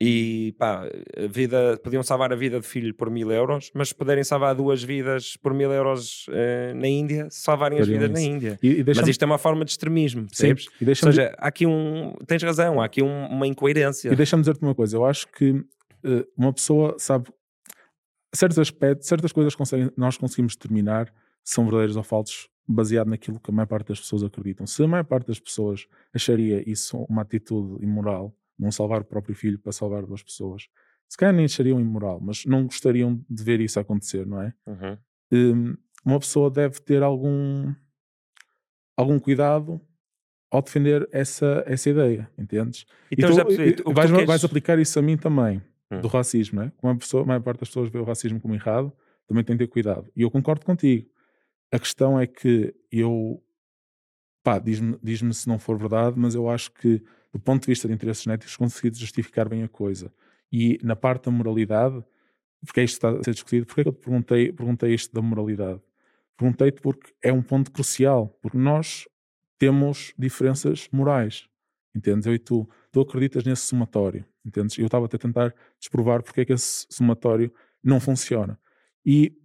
[0.00, 3.94] e pá, a vida, podiam salvar a vida de filho por mil euros, mas se
[3.94, 8.12] puderem salvar duas vidas por mil euros uh, na Índia, salvarem as vidas isso.
[8.12, 8.58] na Índia.
[8.62, 10.64] E, e mas isto é uma forma de extremismo, percebes?
[10.64, 12.12] Sim, Ou seja, há aqui um.
[12.26, 14.12] Tens razão, há aqui um, uma incoerência.
[14.12, 17.30] E deixa-me dizer-te uma coisa, eu acho que uh, uma pessoa sabe
[18.34, 19.54] certos aspectos, certas coisas
[19.96, 21.06] nós conseguimos determinar
[21.44, 24.66] se são verdadeiros ou falsos baseado naquilo que a maior parte das pessoas acreditam.
[24.66, 29.34] Se a maior parte das pessoas acharia isso uma atitude imoral, não salvar o próprio
[29.34, 30.68] filho para salvar duas pessoas,
[31.08, 34.54] se calhar nem achariam imoral, mas não gostariam de ver isso acontecer, não é?
[34.66, 34.98] Uhum.
[35.32, 37.74] Um, uma pessoa deve ter algum
[38.96, 39.80] algum cuidado
[40.50, 42.86] ao defender essa, essa ideia, entendes?
[43.10, 44.26] Então, tu, já percebi, vais, queres...
[44.26, 45.60] vais, aplicar isso a mim também,
[45.90, 46.00] hum.
[46.00, 46.72] do racismo, não é?
[46.76, 48.92] Como a, pessoa, a maior parte das pessoas vê o racismo como errado,
[49.26, 50.08] também tem que ter cuidado.
[50.14, 51.08] E eu concordo contigo.
[51.72, 53.42] A questão é que eu,
[54.42, 57.02] pá, diz-me diz se não for verdade, mas eu acho que,
[57.32, 60.12] do ponto de vista de interesses genéticos, consegui justificar bem a coisa.
[60.52, 62.04] E na parte da moralidade,
[62.64, 65.20] porque isto está a ser discutido, porque é que eu te perguntei, perguntei isto da
[65.20, 65.80] moralidade?
[66.36, 69.06] Perguntei-te porque é um ponto crucial, porque nós
[69.58, 71.48] temos diferenças morais,
[71.94, 72.26] entendes?
[72.26, 74.78] Eu e tu, tu acreditas nesse somatório, entendes?
[74.78, 77.52] Eu estava a tentar desprovar porque é que esse somatório
[77.82, 78.58] não funciona.
[79.04, 79.36] E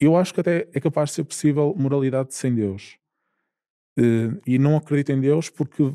[0.00, 2.98] eu acho que até é capaz de ser possível moralidade sem Deus.
[3.98, 5.94] Uh, e não acredito em Deus porque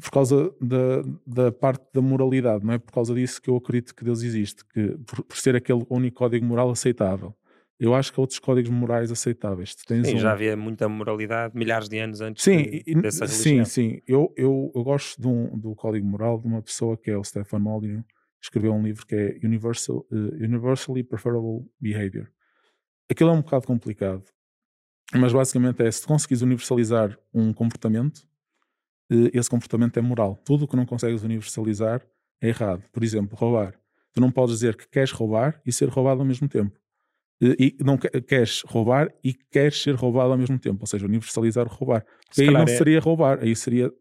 [0.00, 3.94] por causa da, da parte da moralidade, não é por causa disso que eu acredito
[3.94, 7.34] que Deus existe, que por, por ser aquele único código moral aceitável.
[7.78, 9.76] Eu acho que há outros códigos morais aceitáveis.
[9.86, 10.18] sim, um...
[10.18, 13.64] já havia muita moralidade milhares de anos antes sim, de, dessa religião.
[13.66, 14.02] Sim, sim.
[14.06, 17.24] Eu, eu, eu gosto de um, do código moral de uma pessoa que é o
[17.24, 18.04] Stefan Molyneux,
[18.42, 22.28] escreveu um livro que é Universal, uh, Universally Preferable Behavior.
[23.10, 24.24] Aquilo é um bocado complicado,
[25.14, 28.18] mas basicamente é se conseguires universalizar um comportamento,
[29.10, 30.36] uh, esse comportamento é moral.
[30.44, 32.02] Tudo o que não consegues universalizar
[32.40, 32.82] é errado.
[32.92, 33.74] Por exemplo, roubar.
[34.12, 36.76] Tu não podes dizer que queres roubar e ser roubado ao mesmo tempo.
[37.40, 41.68] E não queres roubar e queres ser roubado ao mesmo tempo, ou seja, universalizar o
[41.68, 42.04] roubar.
[42.26, 42.66] Porque aí não é...
[42.66, 43.92] seria roubar, aí seria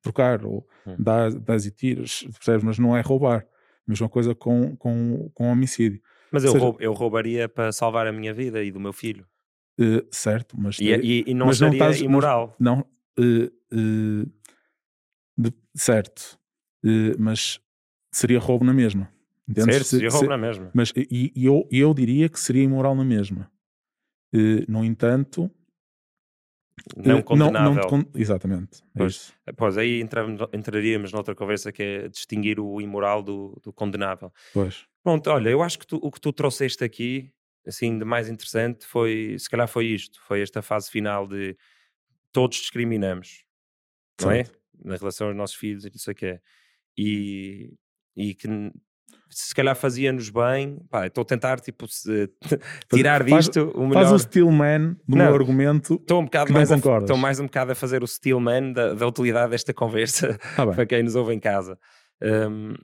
[0.00, 0.94] trocar ou hum.
[0.96, 2.62] dar, dar e tiros, percebes?
[2.62, 3.44] Mas não é roubar.
[3.86, 6.00] Mesma coisa com, com, com homicídio.
[6.34, 9.26] Mas eu, seja, roub, eu roubaria para salvar a minha vida e do meu filho.
[9.80, 10.78] Uh, certo, mas.
[10.78, 12.56] E, e, e não mas seria não estás, imoral.
[12.58, 12.80] Não,
[13.18, 14.32] uh, uh,
[15.38, 16.38] de, certo.
[17.18, 17.60] mas
[18.12, 19.08] seria roubo na mesma.
[19.48, 19.74] Entendes?
[19.74, 20.70] Certo, seria roubo se, na mesma.
[20.74, 23.50] Mas e, e eu, eu diria que seria imoral na mesma.
[24.68, 25.50] no entanto,
[26.96, 27.74] não condenável.
[27.74, 28.82] Não, não, exatamente.
[28.94, 33.72] É pois, pois aí entramos, entraríamos noutra conversa que é distinguir o imoral do, do
[33.72, 34.32] condenável.
[34.52, 34.86] Pois.
[35.04, 37.30] Pronto, olha, eu acho que tu, o que tu trouxeste aqui,
[37.66, 41.54] assim, de mais interessante foi, se calhar foi isto, foi esta fase final de
[42.32, 43.44] todos discriminamos,
[44.20, 44.44] não é?
[44.82, 46.40] Na relação aos nossos filhos e não sei o que é.
[46.96, 47.74] E,
[48.16, 48.48] e que
[49.28, 50.78] se calhar fazia-nos bem.
[50.88, 52.30] Pá, estou a tentar tipo, se,
[52.90, 54.04] tirar faz, disto o melhor.
[54.04, 55.94] Faz o Steelman do Não, meu argumento.
[55.94, 59.06] Estou um bocado mais, a, estou mais um bocado a fazer o Steelman da, da
[59.06, 61.78] utilidade desta conversa ah, para quem nos ouve em casa.
[62.22, 62.74] Um,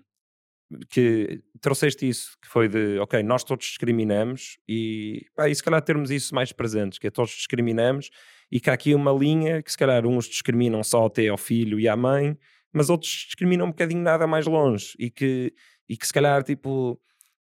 [0.89, 5.83] que trouxeste isso, que foi de, ok, nós todos discriminamos e, pá, e se calhar
[5.83, 8.11] termos isso mais presentes, que é todos discriminamos
[8.51, 11.79] e que há aqui uma linha que se calhar uns discriminam só até ao filho
[11.79, 12.37] e à mãe,
[12.73, 15.53] mas outros discriminam um bocadinho nada mais longe e que
[15.89, 17.01] e que se calhar, tipo,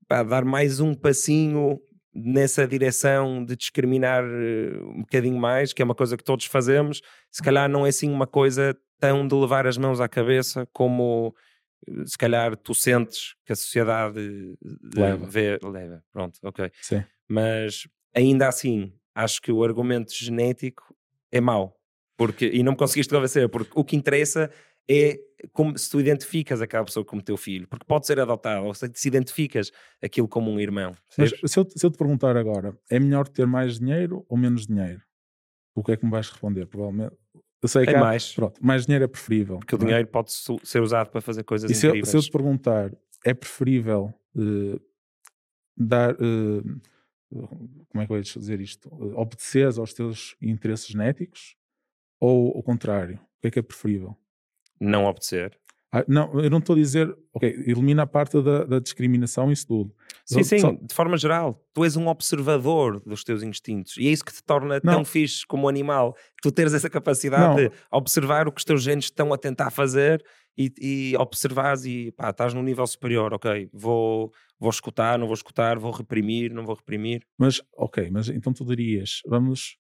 [0.07, 1.81] pá, dar mais um passinho
[2.15, 7.01] nessa direção de discriminar eh, um bocadinho mais, que é uma coisa que todos fazemos,
[7.31, 11.35] se calhar não é assim uma coisa tão de levar as mãos à cabeça como
[12.07, 15.27] se calhar tu sentes que a sociedade eh, leva.
[15.27, 16.05] Vê, leva.
[16.13, 16.71] Pronto, ok.
[16.81, 17.05] Sim.
[17.29, 20.95] Mas ainda assim, acho que o argumento genético
[21.31, 21.77] é mau.
[22.17, 24.51] Porque, e não me conseguiste convencer, porque o que interessa
[24.89, 25.19] é
[25.53, 28.91] como se tu identificas aquela pessoa como teu filho, porque pode ser adotado, ou se,
[28.95, 29.73] se identificas
[30.03, 30.93] aquilo como um irmão.
[31.19, 34.67] Mas se eu, se eu, te perguntar agora, é melhor ter mais dinheiro ou menos
[34.67, 35.03] dinheiro?
[35.75, 36.67] O que é que me vais responder?
[36.67, 37.17] Provavelmente.
[37.65, 38.35] Eu sei que é há, mais.
[38.35, 39.59] Pronto, mais dinheiro é preferível.
[39.59, 39.79] Porque o é?
[39.79, 40.31] dinheiro pode
[40.63, 42.13] ser usado para fazer coisas e se incríveis.
[42.13, 42.93] Eu, se eu te perguntar,
[43.25, 44.81] é preferível uh,
[45.75, 46.13] dar.
[46.13, 46.81] Uh,
[47.89, 48.89] como é que eu ia dizer isto?
[48.95, 51.57] Uh, obedeceres aos teus interesses genéticos
[52.21, 53.17] ou o contrário?
[53.17, 54.15] O que é que é preferível?
[54.79, 55.59] não obedecer.
[55.95, 59.53] Ah, não, eu não estou a dizer, ok, elimina a parte da, da discriminação e
[59.53, 59.95] isso tudo.
[60.27, 60.73] Sim, sim, Só...
[60.73, 61.65] de forma geral.
[61.73, 64.95] Tu és um observador dos teus instintos e é isso que te torna não.
[64.95, 66.17] tão fixe como animal.
[66.43, 67.55] Tu teres essa capacidade não.
[67.55, 70.25] de observar o que os teus genes estão a tentar fazer
[70.59, 75.35] e, e observares e pá, estás num nível superior, ok, vou, vou escutar, não vou
[75.35, 77.25] escutar, vou reprimir, não vou reprimir.
[77.39, 79.77] Mas, ok, mas então tu dirias, vamos,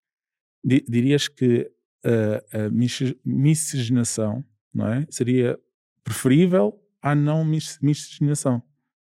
[0.64, 1.68] dirias que
[2.04, 2.70] a, a
[3.24, 4.44] miscigenação
[4.74, 5.06] não é?
[5.08, 5.58] Seria
[6.04, 8.62] preferível à não miscigenação.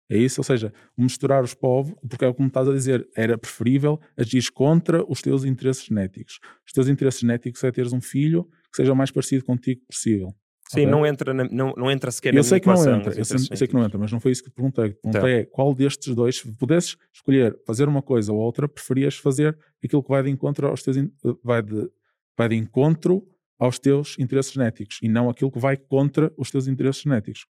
[0.10, 0.40] É isso?
[0.40, 5.04] Ou seja, misturar os povos, porque é como estás a dizer, era preferível agir contra
[5.10, 6.40] os teus interesses genéticos.
[6.66, 10.36] Os teus interesses genéticos é teres um filho que seja o mais parecido contigo possível.
[10.70, 10.86] Sim, okay?
[10.86, 13.38] não, entra na, não, não entra sequer eu na sei que não entra, eu sei,
[13.38, 14.90] sei, que não entra, mas não foi isso que te perguntei.
[14.90, 15.28] Te perguntei então.
[15.28, 20.02] é qual destes dois, se pudesses escolher fazer uma coisa ou outra, preferias fazer aquilo
[20.02, 20.98] que vai de encontro aos teus
[21.44, 21.90] vai de,
[22.38, 23.28] vai de encontro
[23.64, 27.46] aos teus interesses genéticos e não aquilo que vai contra os teus interesses genéticos.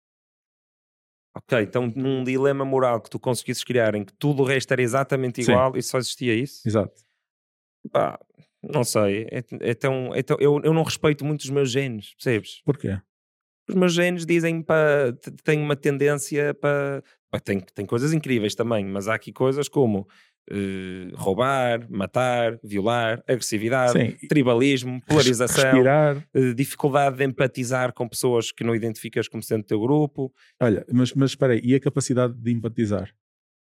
[1.33, 4.81] Ok, então num dilema moral que tu conseguisses criar em que tudo o resto era
[4.81, 5.79] exatamente igual Sim.
[5.79, 6.67] e só existia isso?
[6.67, 7.01] Exato.
[7.89, 8.19] Pá,
[8.61, 12.13] não sei, é, é, tão, é tão, eu, eu não respeito muito os meus genes,
[12.15, 12.61] percebes?
[12.65, 12.99] Porquê?
[13.69, 15.13] Os meus genes dizem para.
[15.45, 17.01] têm uma tendência para.
[17.45, 20.05] Tem, tem coisas incríveis também, mas há aqui coisas como
[20.49, 24.27] Uh, roubar, matar, violar, agressividade, Sim.
[24.27, 25.79] tribalismo, polarização,
[26.35, 30.33] uh, dificuldade de empatizar com pessoas que não identificas como sendo teu grupo.
[30.59, 33.13] Olha, mas, mas espera aí, e a capacidade de empatizar?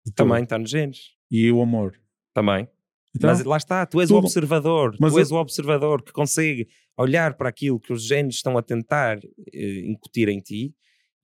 [0.06, 1.10] De Também está nos genes.
[1.30, 1.94] E o amor?
[2.32, 2.68] Também.
[3.14, 4.16] Então, mas lá está, tu és tudo.
[4.16, 5.36] o observador, mas tu és eu...
[5.36, 10.28] o observador que consegue olhar para aquilo que os genes estão a tentar uh, incutir
[10.28, 10.74] em ti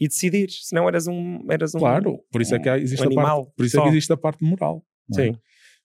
[0.00, 3.22] e decidir, senão eras um eras um Claro, por isso é que existe um a
[3.22, 4.84] parte, por isso é que existe a parte moral.
[5.12, 5.14] É?
[5.14, 5.38] Sim.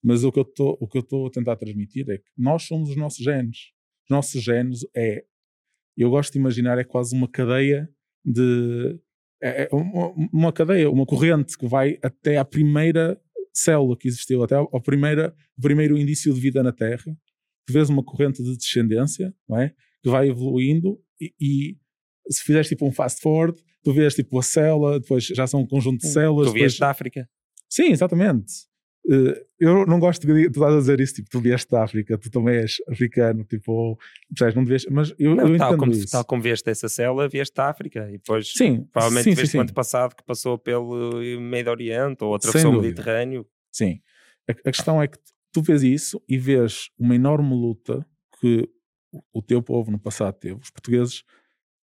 [0.04, 0.44] Mas o que eu
[1.00, 3.72] estou a tentar transmitir é que nós somos os nossos genes.
[4.06, 5.26] Os nossos genes é,
[5.98, 7.90] eu gosto de imaginar, é quase uma cadeia
[8.24, 8.98] de.
[9.42, 13.20] É, é uma, uma cadeia, uma corrente que vai até à primeira
[13.54, 17.18] célula que existiu, até ao, primeira, primeiro indício de vida na Terra.
[17.66, 19.74] Tu vês uma corrente de descendência, não é?
[20.02, 21.78] Que vai evoluindo e, e
[22.30, 25.68] se fizeres tipo um fast forward, tu vês tipo a célula, depois já são um
[25.68, 26.48] conjunto de células.
[26.48, 26.80] Tu vieste depois...
[26.80, 27.30] da África.
[27.70, 28.69] Sim, exatamente.
[29.06, 32.18] Uh, eu não gosto de tu estás a dizer isso, tipo, tu vieste da África,
[32.18, 33.98] tu também és africano, tipo,
[34.30, 36.12] percebes, não devias, mas eu, não, eu tal, como, isso.
[36.12, 39.58] tal como vieste dessa célula, vieste da África e depois sim, provavelmente sim, vieste sim,
[39.58, 42.82] o ano passado que passou pelo Médio Oriente ou atravessou o.
[42.82, 43.48] Mediterrâneo.
[43.72, 44.00] Sim.
[44.48, 45.18] A, a questão é que
[45.52, 48.06] tu vês isso e vês uma enorme luta
[48.40, 48.70] que
[49.12, 50.60] o- o teu povo no passado teve.
[50.62, 51.24] Os portugueses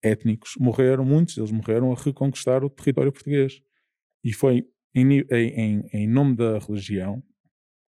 [0.02, 3.60] étnicos morreram, muitos deles morreram a reconquistar o território português.
[4.22, 4.64] E foi
[5.00, 7.22] em, em, em- nome da religião,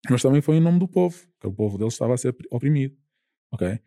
[0.10, 2.96] mas também foi em nome do povo, que o povo deles estava a ser oprimido.
[3.52, 3.80] Ok?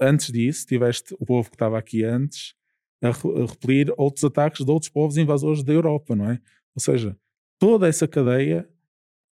[0.00, 2.54] Antes disso, tiveste o povo que estava aqui antes
[3.02, 3.10] a
[3.46, 6.38] repelir outros ataques de outros povos invasores da Europa, não é?
[6.74, 7.16] Ou seja,
[7.58, 8.68] toda essa cadeia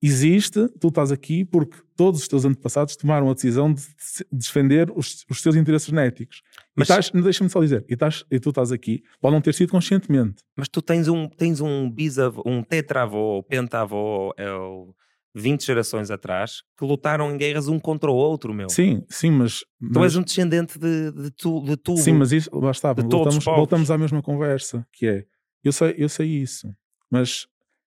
[0.02, 3.82] existe, tu estás aqui porque todos os teus antepassados tomaram a decisão de
[4.30, 6.42] defender os, os teus interesses genéticos.
[6.76, 10.42] Mas- deixa-me só dizer, e, estás- e tu estás aqui, pode não ter sido conscientemente.
[10.56, 14.94] Mas tu tens um, tens um bisavô, um tetravô, pentavô, é o
[15.34, 18.68] 20 gerações atrás, que lutaram em guerras um contra o outro, meu.
[18.70, 19.60] Sim, sim, mas.
[19.60, 21.98] Tu mas és um descendente de, de, tu, de tudo.
[22.00, 25.24] sim, mas isso, lá está, voltamos, voltamos à mesma conversa, que é,
[25.62, 26.72] eu sei, eu sei isso,
[27.10, 27.46] mas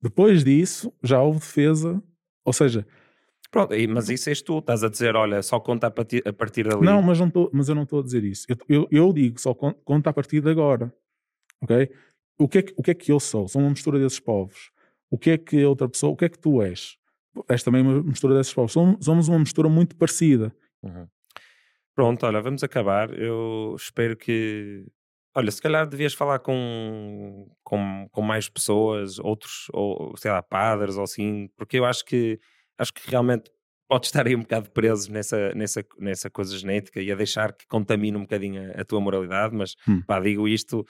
[0.05, 2.03] depois disso já houve defesa,
[2.45, 2.87] ou seja,
[3.51, 6.67] Pronto, mas isso és tu, estás a dizer, olha, só conta a partir, a partir
[6.69, 6.85] dali.
[6.85, 8.45] Não, mas, não tô, mas eu não estou a dizer isso.
[8.49, 10.93] Eu, eu, eu digo, só con- conta a partir de agora.
[11.63, 11.89] Ok?
[12.37, 13.47] O que, é que, o que é que eu sou?
[13.47, 14.73] Sou uma mistura desses povos.
[15.09, 16.97] O que é que outra pessoa, o que é que tu és?
[17.49, 18.73] És também uma mistura desses povos.
[18.73, 20.53] Somos, somos uma mistura muito parecida.
[20.83, 21.07] Uhum.
[21.95, 23.17] Pronto, olha, vamos acabar.
[23.17, 24.85] Eu espero que.
[25.35, 30.97] Olha, se calhar devias falar com, com, com mais pessoas, outros, ou sei lá, padres
[30.97, 32.39] ou assim, porque eu acho que
[32.78, 33.51] acho que realmente
[33.89, 37.66] pode estar aí um bocado preso nessa, nessa, nessa coisa genética e a deixar que
[37.66, 40.03] contamine um bocadinho a, a tua moralidade, mas Hum.
[40.07, 40.85] pá, digo isto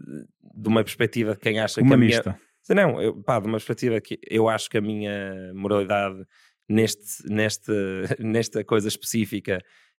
[0.00, 0.24] eh,
[0.54, 2.40] de uma perspectiva de quem acha que a minha, Humanista.
[2.68, 6.24] Não, eu, pá, de uma perspectiva que eu acho que a minha moralidade
[6.68, 7.72] neste, neste,
[8.18, 9.58] nesta coisa específica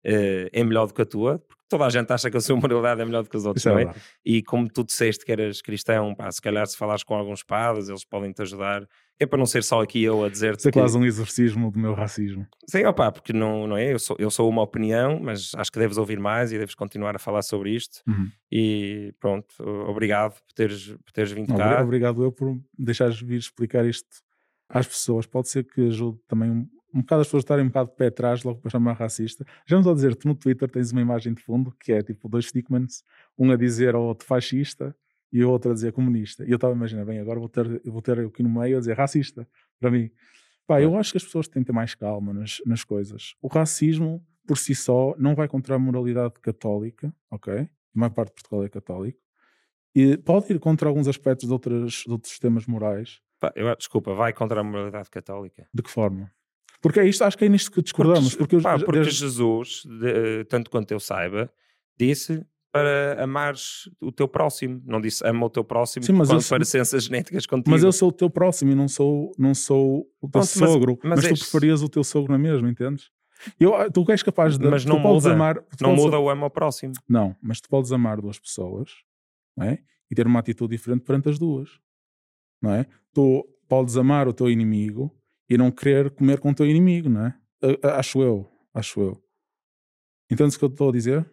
[0.09, 3.01] é melhor do que a tua, porque toda a gente acha que a sua moralidade
[3.01, 3.95] é melhor do que os outros, Isso é não é?
[4.25, 7.89] E como tu disseste que eras cristão, pá, se calhar se falares com alguns padres,
[7.89, 8.87] eles podem te ajudar.
[9.19, 10.79] É para não ser só aqui eu a dizer-te Isso é que...
[10.79, 12.47] quase um exorcismo do meu racismo.
[12.69, 13.95] Sim, opá, porque não, não é?
[13.95, 17.17] Eu sou, eu sou uma opinião, mas acho que deves ouvir mais e deves continuar
[17.17, 18.03] a falar sobre isto.
[18.07, 18.31] Uhum.
[18.53, 19.47] E pronto,
[19.89, 21.83] obrigado por teres, por teres vindo Não, cá.
[21.83, 24.07] obrigado eu por deixares vir explicar isto
[24.69, 25.27] às pessoas.
[25.27, 28.43] Pode ser que ajude também um, bocado as pessoas estarem um bocado de pé atrás
[28.43, 29.45] logo para chamar racista.
[29.67, 32.29] Já estou a dizer, tu no Twitter tens uma imagem de fundo que é tipo
[32.29, 33.03] dois stickmans,
[33.39, 34.97] um a dizer ao outro fascista
[35.33, 36.45] e o outro a dizer comunista.
[36.45, 38.81] E eu estava a imaginar, bem, agora vou ter, vou ter aqui no meio a
[38.81, 39.47] dizer racista
[39.79, 40.11] para mim.
[40.67, 43.35] Pá, eu acho que as pessoas têm que ter mais calma nas, nas coisas.
[43.41, 47.55] O racismo, por si só, não vai contra a moralidade católica, ok?
[47.55, 49.19] A maior parte de Portugal é católico.
[49.95, 53.21] E pode ir contra alguns aspectos de, outras, de outros sistemas morais.
[53.41, 55.69] Pá, eu- desculpa, vai contra a moralidade católica.
[55.73, 56.33] De que forma?
[56.81, 58.35] Porque é isto, acho que é nisto que discordamos.
[58.35, 61.51] Porque, pá, os- porque desde- Jesus, de- tanto quanto eu saiba,
[61.99, 64.83] disse para amares o teu próximo.
[64.85, 67.71] Não disse ama o teu próximo Sim, mas com eu sou- parecenças genéticas contigo.
[67.71, 70.71] mas eu sou o teu próximo e não sou, não sou o teu Pronto, mas-
[70.71, 70.99] sogro.
[71.03, 73.11] mas Mas, és- tu preferias o teu sogro na mesma, entendes?
[73.61, 74.67] Eu, ah, tu és capaz de.
[74.69, 75.33] Mas não muda.
[75.33, 75.57] amar.
[75.81, 76.93] Não podes- muda o ama ao próximo.
[77.09, 78.91] Não, mas tu podes amar duas pessoas
[79.57, 79.79] não é?
[80.11, 81.69] e ter uma atitude diferente perante as duas.
[82.63, 82.87] Não é?
[83.15, 85.15] Tu podes amar o teu inimigo
[85.49, 87.39] e não querer comer com o teu inimigo, não é?
[87.99, 89.23] Acho eu, acho eu.
[90.31, 91.31] Entendes o que eu estou a dizer?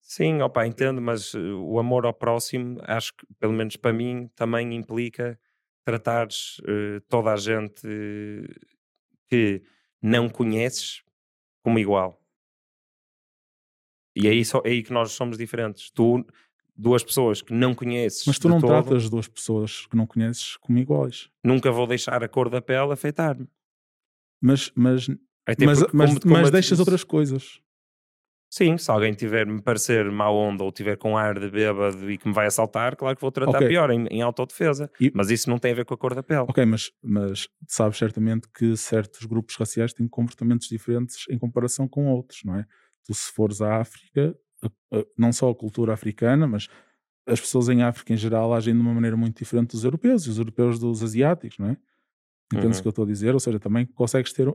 [0.00, 4.28] Sim, opa, entendo, mas uh, o amor ao próximo, acho que, pelo menos para mim,
[4.34, 5.38] também implica
[5.84, 7.82] tratares uh, toda a gente
[9.28, 9.62] que
[10.02, 11.02] não conheces
[11.62, 12.20] como igual.
[14.14, 15.90] E é só, é aí que nós somos diferentes.
[15.90, 16.26] Tu,
[16.76, 20.56] duas pessoas que não conheces, Mas tu não todo, tratas duas pessoas que não conheces
[20.58, 21.28] como iguais.
[21.44, 23.46] nunca vou deixar a cor da pele afetar-me.
[24.40, 25.08] Mas, mas,
[25.46, 27.60] Até mas, porque, mas, como- como mas te deixas outras coisas.
[28.50, 32.18] Sim, se alguém tiver me parecer má onda ou tiver com ar de bêbado e
[32.18, 33.68] que me vai assaltar, claro que vou tratar Ok.
[33.68, 34.90] pior em, em autodefesa.
[35.00, 36.44] E- Mas isso não tem a ver com a cor da pele.
[36.48, 42.08] Ok, mas, mas sabes certamente que certos grupos raciais têm comportamentos diferentes em comparação com
[42.08, 42.66] outros, não é?
[43.06, 44.36] Tu, se fores à África,
[45.16, 46.68] não só a cultura africana, mas
[47.26, 50.30] as pessoas em África em geral agem de uma maneira muito diferente dos europeus e
[50.30, 51.76] os europeus dos asiáticos, não é?
[52.52, 52.80] Entendes Uhum.
[52.80, 53.32] o que eu estou a dizer?
[53.34, 54.52] Ou seja, também consegues ter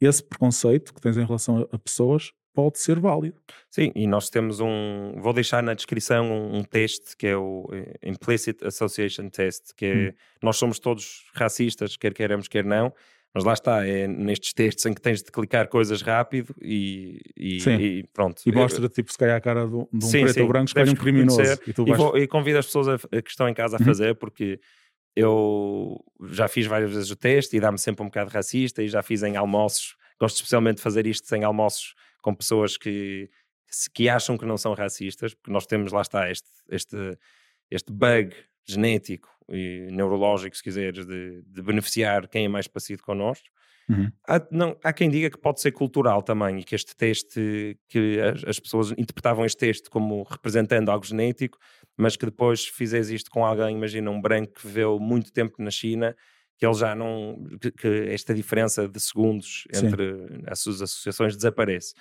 [0.00, 3.40] esse preconceito que tens em relação a, pessoas, pode ser válido.
[3.70, 5.14] Sim, e nós temos um.
[5.18, 9.84] Vou deixar na descrição um, um teste que é o eh, Implicit Association Test, que
[9.84, 10.08] é.
[10.10, 10.12] Hum.
[10.42, 12.92] Nós somos todos racistas, quer queiramos, quer não,
[13.32, 17.58] Mas lá está, é nestes textos em que tens de clicar coisas rápido e, e,
[17.58, 18.42] e pronto.
[18.44, 20.48] E mostra tipo se calhar a cara de um, de um sim, preto sim, ou
[20.48, 21.40] branco escolhe um criminoso.
[21.66, 22.00] E, tu vais...
[22.14, 23.86] e, e convido as pessoas a, a, que estão em casa a uhum.
[23.86, 24.58] fazer, porque
[25.14, 25.96] eu
[26.30, 29.22] já fiz várias vezes o teste e dá-me sempre um bocado racista e já fiz
[29.22, 29.96] em almoços.
[30.20, 33.30] Gosto especialmente de fazer isto em almoços com pessoas que,
[33.94, 36.96] que acham que não são racistas, porque nós temos, lá está, este, este,
[37.70, 38.34] este bug
[38.70, 43.48] genético e neurológico, se quiseres, de, de beneficiar quem é mais parecido connosco.
[43.88, 44.10] Uhum.
[44.28, 48.20] Há, não, há quem diga que pode ser cultural também e que este teste, que
[48.20, 51.58] as, as, pessoas interpretavam este teste como representando algo genético,
[51.96, 55.72] mas que depois fizes isto com alguém, imagina um branco que viveu muito tempo na
[55.72, 56.14] China,
[56.56, 57.42] que ele já não.
[57.60, 60.42] que, que esta diferença de segundos entre Sim.
[60.46, 61.94] as suas associações desaparece.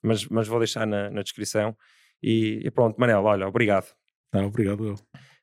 [0.00, 1.76] Mas, mas vou deixar na, na descrição.
[2.22, 3.92] E, e, pronto, Manel, olha, obrigado.
[4.32, 4.94] Ah, obrigado eu.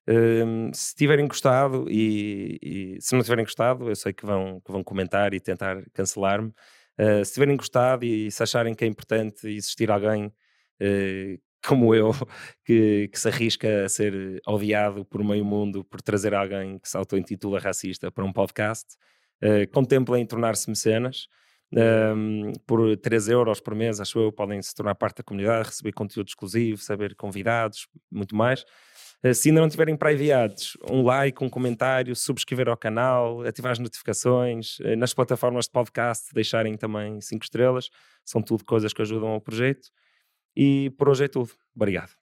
[0.10, 4.72] Um, se tiverem gostado e, e, se não tiverem gostado, eu sei que vão, que
[4.72, 6.51] vão comentar e tentar cancelar-me.
[6.99, 12.12] Uh, se tiverem gostado e se acharem que é importante existir alguém uh, como eu,
[12.66, 16.97] que, que, se arrisca a ser odiado por meio mundo por trazer alguém que se
[16.97, 18.95] auto-intitula racista para um podcast,
[19.43, 21.28] uh, contemplem tornar-se mecenas.
[21.72, 25.91] Um, por 3 euros por mês, acho eu, podem se tornar parte da comunidade, receber
[25.91, 28.66] conteúdo exclusivo, saber convidados, muito mais.
[29.24, 33.72] Eh, se ainda não tiverem para enviados, um like, um comentário, subscrever ao canal, ativar
[33.74, 37.89] as notificações, eh, nas plataformas de podcast deixarem também 5 estrelas,
[38.26, 39.89] são tudo coisas que ajudam ao projeto.
[40.55, 41.51] E por hoje é tudo.
[41.76, 42.18] Obrigado.